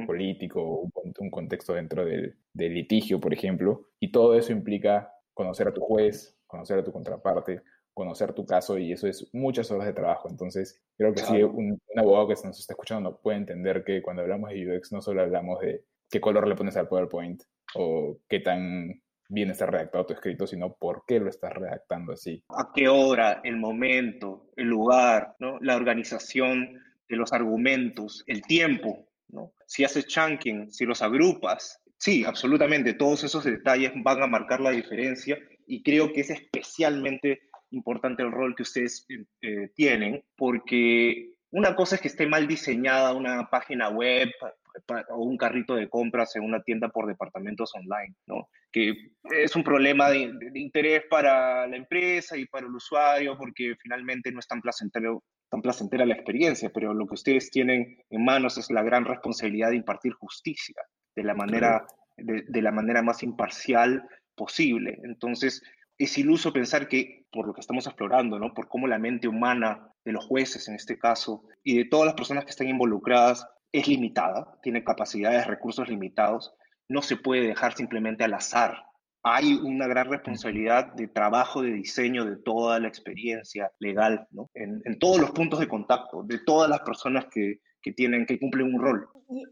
político, 0.07 0.91
un, 0.95 1.15
un, 1.19 1.31
contexto 1.31 1.75
dentro 1.75 2.05
del, 2.05 2.37
del 2.53 2.75
litigio, 2.75 3.21
por 3.21 3.33
ejemplo, 3.33 3.91
y 4.01 4.11
todo 4.11 4.35
eso 4.35 4.51
implica 4.51 5.13
conocer 5.35 5.69
a 5.69 5.75
tu 5.75 5.83
juez, 5.83 6.37
conocer 6.47 6.79
a 6.79 6.85
tu 6.85 6.91
contraparte, 6.91 7.63
conocer 7.99 8.33
tu 8.33 8.47
caso 8.47 8.79
y 8.79 8.93
eso 8.93 9.09
es 9.09 9.29
muchas 9.33 9.71
horas 9.73 9.87
de 9.89 9.93
trabajo. 9.93 10.29
Entonces, 10.31 10.81
creo 10.97 11.13
que 11.13 11.23
si 11.23 11.43
un, 11.43 11.81
abogado 11.97 12.29
que 12.29 12.35
nos 12.45 12.59
está 12.59 12.73
escuchando 12.73 13.19
puede 13.21 13.39
entender 13.39 13.83
que 13.85 14.01
cuando 14.01 14.23
hablamos 14.23 14.51
de 14.51 14.79
UX 14.79 14.93
no 14.93 15.03
solo 15.03 15.23
hablamos 15.23 15.61
de 15.61 15.83
qué 16.09 16.21
color 16.21 16.47
le 16.47 16.55
pones 16.55 16.77
al 16.77 16.87
PowerPoint 16.87 17.43
o 17.75 18.19
qué 18.29 18.39
tan 18.39 19.03
bien 19.29 19.51
está 19.51 19.67
redactado 19.67 20.07
tu 20.07 20.15
escrito, 20.15 20.47
sino 20.47 20.75
por 20.75 21.03
qué 21.07 21.19
lo 21.19 21.29
estás 21.29 21.53
redactando 21.53 22.13
así. 22.13 22.45
A 22.51 22.71
qué 22.73 22.89
hora, 22.89 23.41
el 23.43 23.57
momento, 23.57 24.47
el 24.57 24.69
lugar, 24.69 25.35
¿no? 25.41 25.59
la 25.61 25.77
organización 25.77 26.81
de 27.09 27.17
los 27.17 27.33
argumentos, 27.33 28.23
el 28.27 28.43
tiempo, 28.43 29.09
¿no? 29.29 29.53
si 29.67 29.85
haces 29.85 30.07
chunking, 30.07 30.71
si 30.71 30.87
los 30.87 31.03
agrupas. 31.03 31.83
Sí, 31.99 32.25
absolutamente, 32.25 32.95
todos 32.95 33.25
esos 33.25 33.43
detalles 33.43 33.93
van 33.97 34.23
a 34.23 34.29
marcar 34.29 34.61
la 34.61 34.71
diferencia 34.71 35.37
y 35.67 35.83
creo 35.83 36.13
que 36.13 36.23
es 36.23 36.31
especialmente 36.31 37.48
importante 37.71 38.23
el 38.23 38.33
rol 38.33 38.55
que 38.55 38.63
ustedes 38.63 39.07
eh, 39.09 39.25
eh, 39.43 39.71
tienen, 39.75 40.23
porque 40.37 41.33
una 41.51 41.75
cosa 41.75 41.95
es 41.95 42.01
que 42.01 42.09
esté 42.09 42.27
mal 42.27 42.47
diseñada 42.47 43.15
una 43.15 43.49
página 43.49 43.89
web 43.89 44.31
o 45.11 45.25
un 45.25 45.37
carrito 45.37 45.75
de 45.75 45.89
compras 45.89 46.37
en 46.37 46.45
una 46.45 46.63
tienda 46.63 46.89
por 46.89 47.07
departamentos 47.07 47.75
online, 47.75 48.15
¿no? 48.27 48.49
Que 48.71 48.95
es 49.23 49.57
un 49.57 49.65
problema 49.65 50.11
de, 50.11 50.31
interés 50.55 51.05
para 51.09 51.67
la 51.67 51.77
empresa 51.77 52.37
y 52.37 52.47
para 52.47 52.67
el 52.67 52.75
usuario 52.75 53.37
porque 53.37 53.75
finalmente 53.81 54.31
no 54.31 54.41
es 54.41 54.47
tan 54.47 54.61
placentero 54.61 55.25
tan 55.51 55.63
placentera 55.63 56.05
la 56.05 56.13
experiencia, 56.13 56.69
pero 56.69 56.93
lo 56.93 57.07
que 57.07 57.15
ustedes 57.15 57.51
tienen 57.51 57.97
en 58.11 58.23
manos 58.23 58.59
es 58.59 58.71
la 58.71 58.83
gran 58.83 59.07
responsabilidad 59.07 59.71
de 59.71 59.77
impartir 59.77 60.13
justicia 60.13 60.77
de 61.17 61.25
la 61.25 61.35
manera, 61.35 61.87
de, 62.19 62.45
de 62.47 62.63
la 62.63 62.71
manera 62.71 63.03
más 63.03 63.23
imparcial 63.23 64.07
posible. 64.37 64.99
Entonces, 65.05 65.63
es 65.99 66.17
iluso 66.17 66.53
pensar 66.53 66.89
que 66.89 67.27
por 67.33 67.47
lo 67.47 67.53
que 67.53 67.61
estamos 67.61 67.87
explorando, 67.87 68.39
¿no? 68.39 68.55
por 68.55 68.69
cómo 68.69 68.87
la 68.87 68.99
mente 68.99 69.29
humana 69.29 69.93
de 70.05 70.13
los 70.13 70.25
jueces 70.25 70.69
en 70.69 70.77
este 70.77 70.99
caso 70.99 71.45
y 71.65 71.77
de 71.77 71.85
todas 71.85 72.07
las 72.07 72.15
personas 72.15 72.45
que 72.45 72.51
están 72.51 72.69
involucradas 72.69 73.47
es 73.73 73.89
limitada, 73.89 74.59
tiene 74.63 74.85
capacidades, 74.85 75.47
recursos 75.47 75.89
limitados, 75.89 76.55
no 76.89 77.03
se 77.03 77.17
puede 77.17 77.49
dejar 77.49 77.75
simplemente 77.75 78.25
al 78.25 78.33
azar. 78.33 78.85
Hay 79.23 79.55
una 79.55 79.87
gran 79.89 80.09
responsabilidad 80.09 80.95
de 80.95 81.09
trabajo, 81.09 81.61
de 81.61 81.73
diseño 81.73 82.25
de 82.25 82.37
toda 82.37 82.79
la 82.79 82.89
experiencia 82.89 83.73
legal, 83.79 84.27
¿no? 84.31 84.49
en, 84.55 84.81
en 84.85 84.99
todos 84.99 85.19
los 85.19 85.33
puntos 85.33 85.59
de 85.59 85.69
contacto, 85.69 86.23
de 86.23 86.39
todas 86.39 86.71
las 86.71 86.81
personas 86.81 87.27
que, 87.27 87.61
que 87.83 87.93
tienen, 87.93 88.27
que 88.27 88.39
cumplen 88.39 88.75
un 88.75 88.81
rol. 88.81 89.09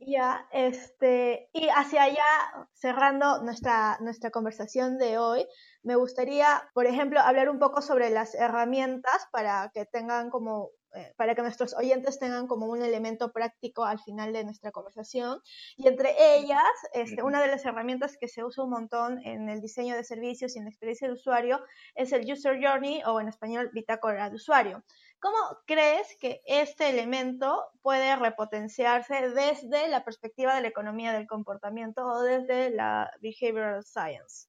Ya, 0.06 0.46
este, 0.52 1.50
y 1.52 1.68
hacia 1.68 2.04
allá, 2.04 2.24
cerrando 2.72 3.42
nuestra, 3.42 3.98
nuestra 4.00 4.30
conversación 4.30 4.98
de 4.98 5.18
hoy, 5.18 5.46
me 5.82 5.96
gustaría, 5.96 6.62
por 6.72 6.86
ejemplo, 6.86 7.20
hablar 7.20 7.50
un 7.50 7.58
poco 7.58 7.82
sobre 7.82 8.10
las 8.10 8.34
herramientas 8.34 9.28
para 9.32 9.70
que 9.74 9.84
tengan 9.84 10.30
como 10.30 10.70
eh, 10.96 11.12
para 11.16 11.34
que 11.34 11.42
nuestros 11.42 11.74
oyentes 11.74 12.18
tengan 12.18 12.46
como 12.46 12.66
un 12.66 12.82
elemento 12.82 13.32
práctico 13.32 13.84
al 13.84 13.98
final 14.00 14.32
de 14.32 14.44
nuestra 14.44 14.70
conversación. 14.70 15.40
Y 15.76 15.88
entre 15.88 16.14
ellas, 16.36 16.62
este, 16.94 17.22
una 17.22 17.40
de 17.42 17.48
las 17.48 17.64
herramientas 17.64 18.16
que 18.18 18.28
se 18.28 18.44
usa 18.44 18.64
un 18.64 18.70
montón 18.70 19.20
en 19.24 19.48
el 19.48 19.60
diseño 19.60 19.94
de 19.94 20.04
servicios 20.04 20.54
y 20.54 20.58
en 20.58 20.64
la 20.64 20.70
experiencia 20.70 21.06
de 21.06 21.14
usuario 21.14 21.60
es 21.94 22.12
el 22.12 22.30
User 22.30 22.58
Journey 22.62 23.02
o 23.06 23.20
en 23.20 23.28
español 23.28 23.70
bitácora 23.72 24.30
de 24.30 24.36
usuario. 24.36 24.82
¿Cómo 25.18 25.36
crees 25.66 26.16
que 26.20 26.40
este 26.46 26.90
elemento 26.90 27.64
puede 27.82 28.16
repotenciarse 28.16 29.30
desde 29.30 29.88
la 29.88 30.04
perspectiva 30.04 30.54
de 30.54 30.62
la 30.62 30.68
economía 30.68 31.12
del 31.12 31.26
comportamiento 31.26 32.06
o 32.06 32.22
desde 32.22 32.70
la 32.70 33.10
behavioral 33.20 33.84
science? 33.84 34.48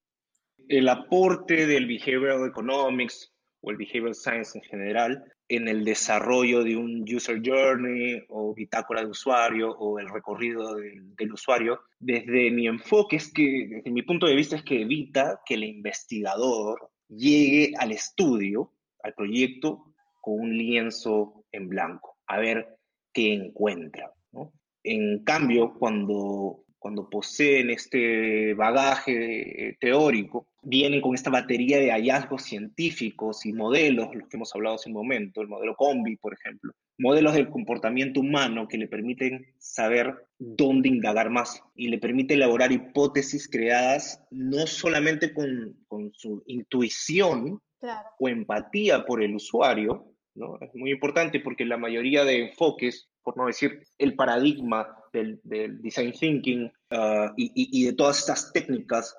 El 0.68 0.90
aporte 0.90 1.66
del 1.66 1.88
behavioral 1.88 2.48
economics 2.48 3.34
o 3.62 3.72
el 3.72 3.78
behavioral 3.78 4.16
science 4.16 4.58
en 4.58 4.64
general 4.66 5.37
en 5.50 5.68
el 5.68 5.86
desarrollo 5.86 6.64
de 6.64 6.76
un 6.76 7.06
user 7.08 7.42
journey 7.44 8.24
o 8.30 8.54
bitácora 8.54 9.02
de 9.02 9.08
usuario 9.08 9.72
o 9.72 10.00
el 10.00 10.10
recorrido 10.10 10.76
del, 10.76 11.32
usuario, 11.32 11.80
desde 12.00 12.52
mi 12.52 12.68
enfoque 12.68 13.16
es 13.16 13.32
que, 13.32 13.68
desde 13.70 13.92
mi 13.92 14.02
punto 14.02 14.28
de 14.28 14.36
vista 14.36 14.58
es 14.58 14.64
que 14.64 14.82
evita 14.82 15.42
que 15.46 15.54
el 15.54 15.64
investigador 15.64 16.90
llegue 17.08 17.74
al 17.78 17.92
estudio, 17.92 18.74
al 19.04 19.14
proyecto, 19.14 19.94
con 20.22 20.40
un 20.42 20.58
lienzo 20.58 21.46
en 21.52 21.70
blanco, 21.70 22.18
a 22.28 22.38
ver 22.40 22.78
qué 23.14 23.34
encuentra. 23.34 24.12
En 24.84 25.24
cambio, 25.24 25.74
cuando, 25.74 26.64
cuando 26.80 27.10
poseen 27.10 27.70
este 27.70 28.54
bagaje 28.54 29.78
teórico, 29.80 30.48
vienen 30.62 31.02
con 31.02 31.16
esta 31.16 31.30
batería 31.30 31.80
de 31.80 31.92
hallazgos 31.92 32.44
científicos 32.44 33.46
y 33.46 33.54
modelos, 33.54 34.10
los 34.14 34.28
que 34.28 34.38
hemos 34.38 34.54
hablado 34.54 34.76
hace 34.76 34.90
un 34.90 34.96
momento, 34.96 35.42
el 35.42 35.48
modelo 35.48 35.76
Combi, 35.76 36.18
por 36.18 36.34
ejemplo, 36.34 36.74
modelos 36.98 37.34
del 37.34 37.50
comportamiento 37.50 38.20
humano 38.20 38.68
que 38.68 38.78
le 38.78 38.88
permiten 38.88 39.46
saber 39.60 40.16
dónde 40.40 40.90
indagar 40.90 41.30
más 41.30 41.62
y 41.76 41.88
le 41.90 42.00
permite 42.00 42.34
elaborar 42.34 42.72
hipótesis 42.72 43.48
creadas 43.48 44.24
no 44.32 44.68
solamente 44.68 45.34
con, 45.34 45.78
con 45.88 46.12
su 46.14 46.44
intuición 46.48 47.60
claro. 47.80 48.10
o 48.20 48.30
empatía 48.30 49.06
por 49.06 49.24
el 49.24 49.36
usuario, 49.36 50.14
es 50.62 50.76
muy 50.76 50.92
importante 50.92 51.40
porque 51.40 51.66
la 51.66 51.78
mayoría 51.78 52.24
de 52.24 52.50
enfoques, 52.50 53.10
por 53.28 53.36
no 53.36 53.48
decir 53.48 53.84
el 53.98 54.16
paradigma 54.16 54.88
del, 55.12 55.42
del 55.44 55.82
design 55.82 56.14
thinking 56.14 56.72
uh, 56.92 57.28
y, 57.36 57.52
y, 57.54 57.82
y, 57.82 57.86
de 57.88 57.92
todas 57.92 58.20
estas 58.20 58.54
técnicas, 58.54 59.18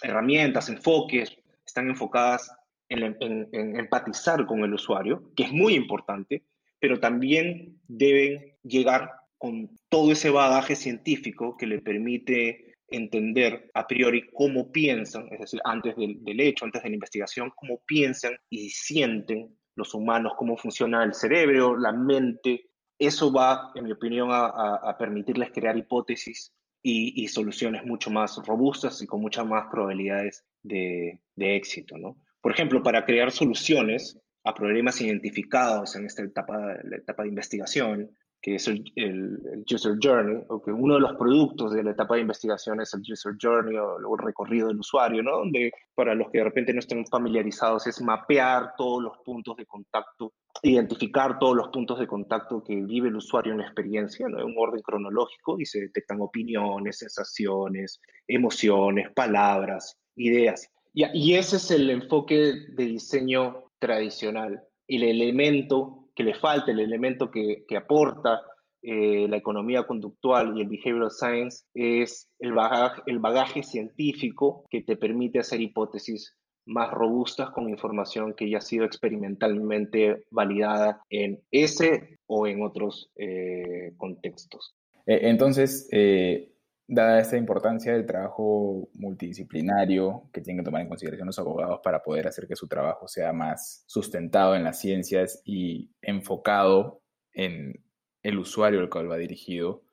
herramientas, 0.00 0.68
enfoques, 0.68 1.36
están 1.66 1.88
enfocadas 1.88 2.48
en, 2.88 3.16
en, 3.18 3.48
en 3.50 3.76
empatizar 3.76 4.46
con 4.46 4.60
el 4.60 4.72
usuario, 4.72 5.32
que 5.34 5.42
es 5.42 5.50
muy 5.50 5.74
importante, 5.74 6.44
pero 6.78 7.00
también 7.00 7.80
deben 7.88 8.56
llegar 8.62 9.10
con 9.36 9.68
todo 9.88 10.12
ese 10.12 10.30
bagaje 10.30 10.76
científico 10.76 11.56
que 11.56 11.66
le 11.66 11.80
permite 11.80 12.76
entender 12.86 13.68
a 13.74 13.84
priori 13.84 14.28
cómo 14.32 14.70
piensan, 14.70 15.26
es 15.32 15.40
decir, 15.40 15.60
antes 15.64 15.96
del, 15.96 16.22
del, 16.22 16.38
hecho, 16.38 16.66
antes 16.66 16.84
de 16.84 16.88
la 16.90 16.94
investigación, 16.94 17.50
cómo 17.56 17.82
piensan 17.84 18.36
y 18.48 18.70
sienten 18.70 19.56
los 19.74 19.92
humanos, 19.92 20.34
cómo 20.36 20.56
funciona 20.56 21.02
el 21.02 21.14
cerebro, 21.14 21.76
la 21.76 21.90
mente. 21.90 22.69
Eso 23.00 23.32
va, 23.32 23.72
en 23.74 23.84
mi 23.84 23.92
opinión, 23.92 24.28
a, 24.30 24.94
permitirles 24.98 25.50
crear 25.52 25.76
hipótesis 25.76 26.52
y, 26.82 27.26
soluciones 27.28 27.84
mucho 27.84 28.10
más 28.10 28.36
robustas 28.46 29.00
y 29.00 29.06
con 29.06 29.22
muchas 29.22 29.46
más 29.46 29.68
probabilidades 29.70 30.44
de, 30.62 31.18
éxito. 31.36 31.96
¿no? 31.96 32.18
Por 32.42 32.52
ejemplo, 32.52 32.82
para 32.82 33.06
crear 33.06 33.32
soluciones 33.32 34.20
a 34.44 34.54
problemas 34.54 35.00
identificados 35.00 35.96
en 35.96 36.04
esta 36.04 36.22
etapa 36.22 36.76
de 37.22 37.28
investigación, 37.28 38.10
que 38.40 38.54
es 38.54 38.68
el, 38.68 38.90
el, 38.96 39.64
User 39.70 39.96
Journey, 40.02 40.44
o 40.48 40.62
que 40.62 40.72
uno 40.72 40.94
de 40.94 41.00
los 41.00 41.16
productos 41.16 41.72
de 41.72 41.82
la 41.82 41.90
etapa 41.90 42.14
de 42.14 42.22
investigación 42.22 42.80
es 42.80 42.94
el 42.94 43.00
User 43.00 43.34
Journey 43.40 43.76
o 43.76 43.98
el 43.98 44.24
recorrido 44.24 44.68
del 44.68 44.78
usuario, 44.78 45.22
¿no? 45.22 45.38
Donde 45.38 45.72
para 45.94 46.14
los 46.14 46.30
que 46.30 46.38
de 46.38 46.44
repente 46.44 46.72
no 46.72 46.78
estén 46.78 47.06
familiarizados 47.06 47.86
es 47.86 48.00
mapear 48.00 48.74
todos 48.76 49.02
los 49.02 49.18
puntos 49.18 49.56
de 49.56 49.66
contacto, 49.66 50.32
identificar 50.62 51.38
todos 51.38 51.56
los 51.56 51.68
puntos 51.68 51.98
de 51.98 52.06
contacto 52.06 52.64
que 52.64 52.76
vive 52.76 53.08
el 53.08 53.16
usuario 53.16 53.52
en 53.52 53.58
la 53.58 53.66
experiencia, 53.66 54.28
¿no? 54.28 54.38
En 54.38 54.46
un 54.46 54.54
orden 54.56 54.80
cronológico 54.80 55.60
y 55.60 55.66
se 55.66 55.80
detectan 55.80 56.20
opiniones, 56.20 56.98
sensaciones, 56.98 58.00
emociones, 58.26 59.10
palabras, 59.14 59.98
ideas. 60.16 60.70
Y, 60.94 61.04
y 61.12 61.34
ese 61.34 61.56
es 61.56 61.70
el 61.70 61.90
enfoque 61.90 62.54
de 62.68 62.84
diseño 62.84 63.64
tradicional, 63.78 64.62
el 64.88 65.02
elemento 65.04 65.99
que 66.14 66.24
le 66.24 66.34
falta, 66.34 66.70
el 66.70 66.80
elemento 66.80 67.30
que, 67.30 67.64
que 67.68 67.76
aporta 67.76 68.42
eh, 68.82 69.26
la 69.28 69.36
economía 69.36 69.86
conductual 69.86 70.56
y 70.56 70.62
el 70.62 70.68
behavioral 70.68 71.10
science 71.10 71.64
es 71.74 72.30
el 72.38 72.52
bagaje, 72.52 73.02
el 73.06 73.18
bagaje 73.18 73.62
científico 73.62 74.64
que 74.70 74.82
te 74.82 74.96
permite 74.96 75.38
hacer 75.38 75.60
hipótesis 75.60 76.36
más 76.66 76.90
robustas 76.90 77.50
con 77.50 77.68
información 77.68 78.34
que 78.34 78.48
ya 78.48 78.58
ha 78.58 78.62
sido 78.62 78.84
experimentalmente 78.84 80.24
validada 80.30 81.02
en 81.10 81.40
ese 81.50 82.18
o 82.26 82.46
en 82.46 82.62
otros 82.62 83.10
eh, 83.16 83.92
contextos. 83.96 84.74
Eh, 85.06 85.20
entonces, 85.22 85.88
eh, 85.92 86.52
dada 86.92 87.20
esta 87.20 87.36
importancia 87.36 87.92
del 87.92 88.04
trabajo 88.04 88.88
multidisciplinario 88.94 90.28
que 90.32 90.40
tienen 90.40 90.62
que 90.62 90.64
tomar 90.64 90.82
en 90.82 90.88
consideración 90.88 91.28
los 91.28 91.38
abogados 91.38 91.80
para 91.84 92.02
poder 92.02 92.26
hacer 92.26 92.48
que 92.48 92.56
su 92.56 92.66
trabajo 92.66 93.06
sea 93.06 93.32
más 93.32 93.84
sustentado 93.86 94.56
en 94.56 94.64
las 94.64 94.80
ciencias 94.80 95.40
y 95.44 95.92
enfocado 96.02 97.00
en 97.32 97.84
el 98.24 98.38
usuario 98.38 98.80
al 98.80 98.90
cual 98.90 99.08
va 99.08 99.16
dirigido, 99.16 99.84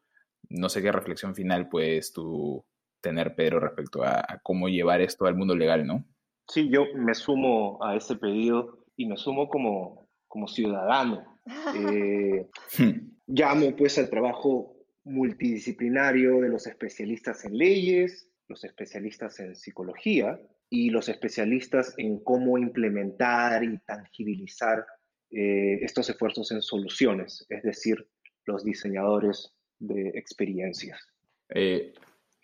no 0.50 0.70
sé 0.70 0.82
qué 0.82 0.92
reflexión 0.92 1.36
final 1.36 1.70
puedes 1.70 2.14
tú 2.14 2.66
tener, 3.00 3.36
Pedro, 3.36 3.60
respecto 3.60 4.04
a, 4.04 4.20
a 4.20 4.40
cómo 4.42 4.68
llevar 4.68 5.00
esto 5.02 5.28
al 5.28 5.36
mundo 5.36 5.56
legal, 5.56 5.86
¿no? 5.86 6.04
Sí, 6.48 6.68
yo 6.70 6.86
me 6.96 7.14
sumo 7.14 7.78
a 7.84 7.96
ese 7.96 8.16
pedido 8.16 8.86
y 8.96 9.06
me 9.06 9.18
sumo 9.18 9.50
como, 9.50 10.10
como 10.28 10.48
ciudadano. 10.48 11.24
Eh, 11.78 12.50
llamo 13.26 13.74
pues 13.78 13.98
al 13.98 14.10
trabajo 14.10 14.77
multidisciplinario 15.08 16.42
de 16.42 16.50
los 16.50 16.68
especialistas 16.68 17.46
en 17.46 17.58
leyes, 17.58 18.30
los 18.48 18.64
especialistas 18.64 19.40
en 19.40 19.56
psicología 19.56 20.40
y 20.70 20.90
los 20.90 21.10
especialistas 21.10 21.94
en 21.98 22.24
cómo 22.24 22.58
implementar 22.58 23.64
y 23.64 23.78
tangibilizar 23.80 24.86
eh, 25.32 25.80
estos 25.82 26.10
esfuerzos 26.10 26.52
en 26.52 26.62
soluciones, 26.62 27.46
es 27.50 27.64
decir, 27.64 28.08
los 28.46 28.64
diseñadores 28.64 29.54
de 29.80 30.10
experiencias. 30.10 31.00
Eh, 31.50 31.94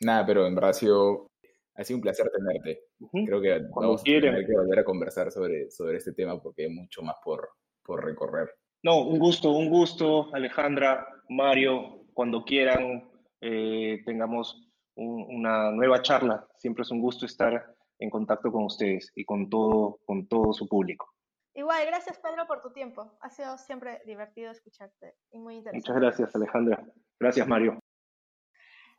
nada, 0.02 0.26
pero 0.26 0.47
en 0.47 0.56
verdad 0.56 0.71
ha 0.71 0.73
sido, 0.73 1.32
ha 1.76 1.84
sido 1.84 1.97
un 1.97 2.02
placer 2.04 2.30
tenerte. 2.30 2.84
Uh 2.99 3.08
-huh. 3.10 3.26
Creo 3.26 3.41
que 3.41 3.49
Cuando 3.69 3.89
vamos 3.89 4.04
quieren. 4.04 4.30
a 4.30 4.34
tener 4.34 4.47
que 4.47 4.56
volver 4.56 4.80
a 4.80 4.84
conversar 4.84 5.32
sobre, 5.32 5.69
sobre 5.71 5.97
este 5.97 6.13
tema 6.13 6.41
porque 6.41 6.63
hay 6.63 6.69
mucho 6.69 7.02
más 7.02 7.15
por, 7.23 7.49
por 7.84 8.04
recorrer. 8.04 8.49
No, 8.84 9.08
un 9.08 9.17
gusto, 9.17 9.52
un 9.52 9.69
gusto, 9.69 10.34
Alejandra, 10.36 11.08
Mario, 11.30 12.03
cuando 12.13 12.43
quieran 12.43 13.10
eh, 13.41 14.02
tengamos 14.06 14.69
un, 14.95 15.26
una 15.30 15.71
nueva 15.71 16.02
charla. 16.02 16.47
Siempre 16.58 16.84
es 16.84 16.91
un 16.91 17.02
gusto 17.02 17.26
estar 17.26 17.76
en 17.99 18.10
contacto 18.10 18.52
con 18.52 18.65
ustedes 18.65 19.12
y 19.15 19.26
con 19.26 19.49
todo, 19.49 19.99
con 20.06 20.28
todo 20.28 20.54
su 20.54 20.67
público. 20.67 21.13
Igual, 21.56 21.86
gracias 21.86 22.17
Pedro 22.17 22.47
por 22.47 22.62
tu 22.62 22.71
tiempo. 22.71 23.17
Ha 23.21 23.30
sido 23.30 23.58
siempre 23.58 24.02
divertido 24.06 24.52
escucharte 24.52 25.15
y 25.32 25.39
muy 25.39 25.58
interesante. 25.58 25.91
Muchas 25.91 26.02
gracias, 26.02 26.36
Alejandra. 26.36 26.84
Gracias, 27.19 27.47
Mario. 27.47 27.80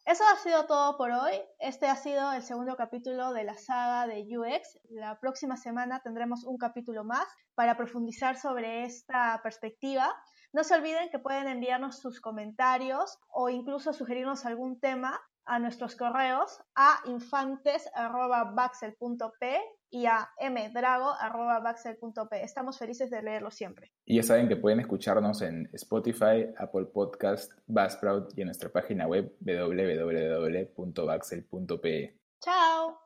Eso 0.07 0.23
ha 0.33 0.37
sido 0.37 0.67
todo 0.67 0.97
por 0.97 1.11
hoy. 1.11 1.33
Este 1.59 1.87
ha 1.87 1.97
sido 1.97 2.33
el 2.33 2.43
segundo 2.43 2.77
capítulo 2.77 3.33
de 3.33 3.45
la 3.45 3.55
saga 3.55 4.07
de 4.07 4.27
UX. 4.37 4.79
La 4.91 5.19
próxima 5.19 5.57
semana 5.57 6.01
tendremos 6.01 6.45
un 6.45 6.59
capítulo 6.59 7.05
más 7.05 7.27
para 7.55 7.77
profundizar 7.77 8.37
sobre 8.37 8.85
esta 8.85 9.41
perspectiva. 9.43 10.15
No 10.55 10.63
se 10.63 10.77
olviden 10.77 11.11
que 11.11 11.19
pueden 11.19 11.49
enviarnos 11.49 11.99
sus 11.99 12.21
comentarios 12.21 13.19
o 13.29 13.51
incluso 13.51 13.93
sugerirnos 13.93 14.47
algún 14.47 14.79
tema 14.79 15.21
a 15.45 15.59
nuestros 15.59 15.97
correos 15.97 16.63
a 16.77 17.01
infantes.baxel.p 17.07 19.61
y 19.91 20.07
a 20.07 20.31
mdrago.baxel.p. 20.41 22.45
Estamos 22.45 22.79
felices 22.79 23.11
de 23.11 23.21
leerlo 23.21 23.51
siempre. 23.51 23.91
Y 24.05 24.15
ya 24.17 24.23
saben 24.23 24.49
que 24.49 24.55
pueden 24.55 24.79
escucharnos 24.79 25.43
en 25.43 25.69
Spotify, 25.73 26.47
Apple 26.57 26.87
Podcast, 26.87 27.51
Buzzsprout 27.67 28.39
y 28.39 28.43
en 28.43 28.47
nuestra 28.47 28.71
página 28.71 29.09
web 29.09 29.35
www.baxel.pe. 29.41 32.17
¡Chao! 32.41 33.04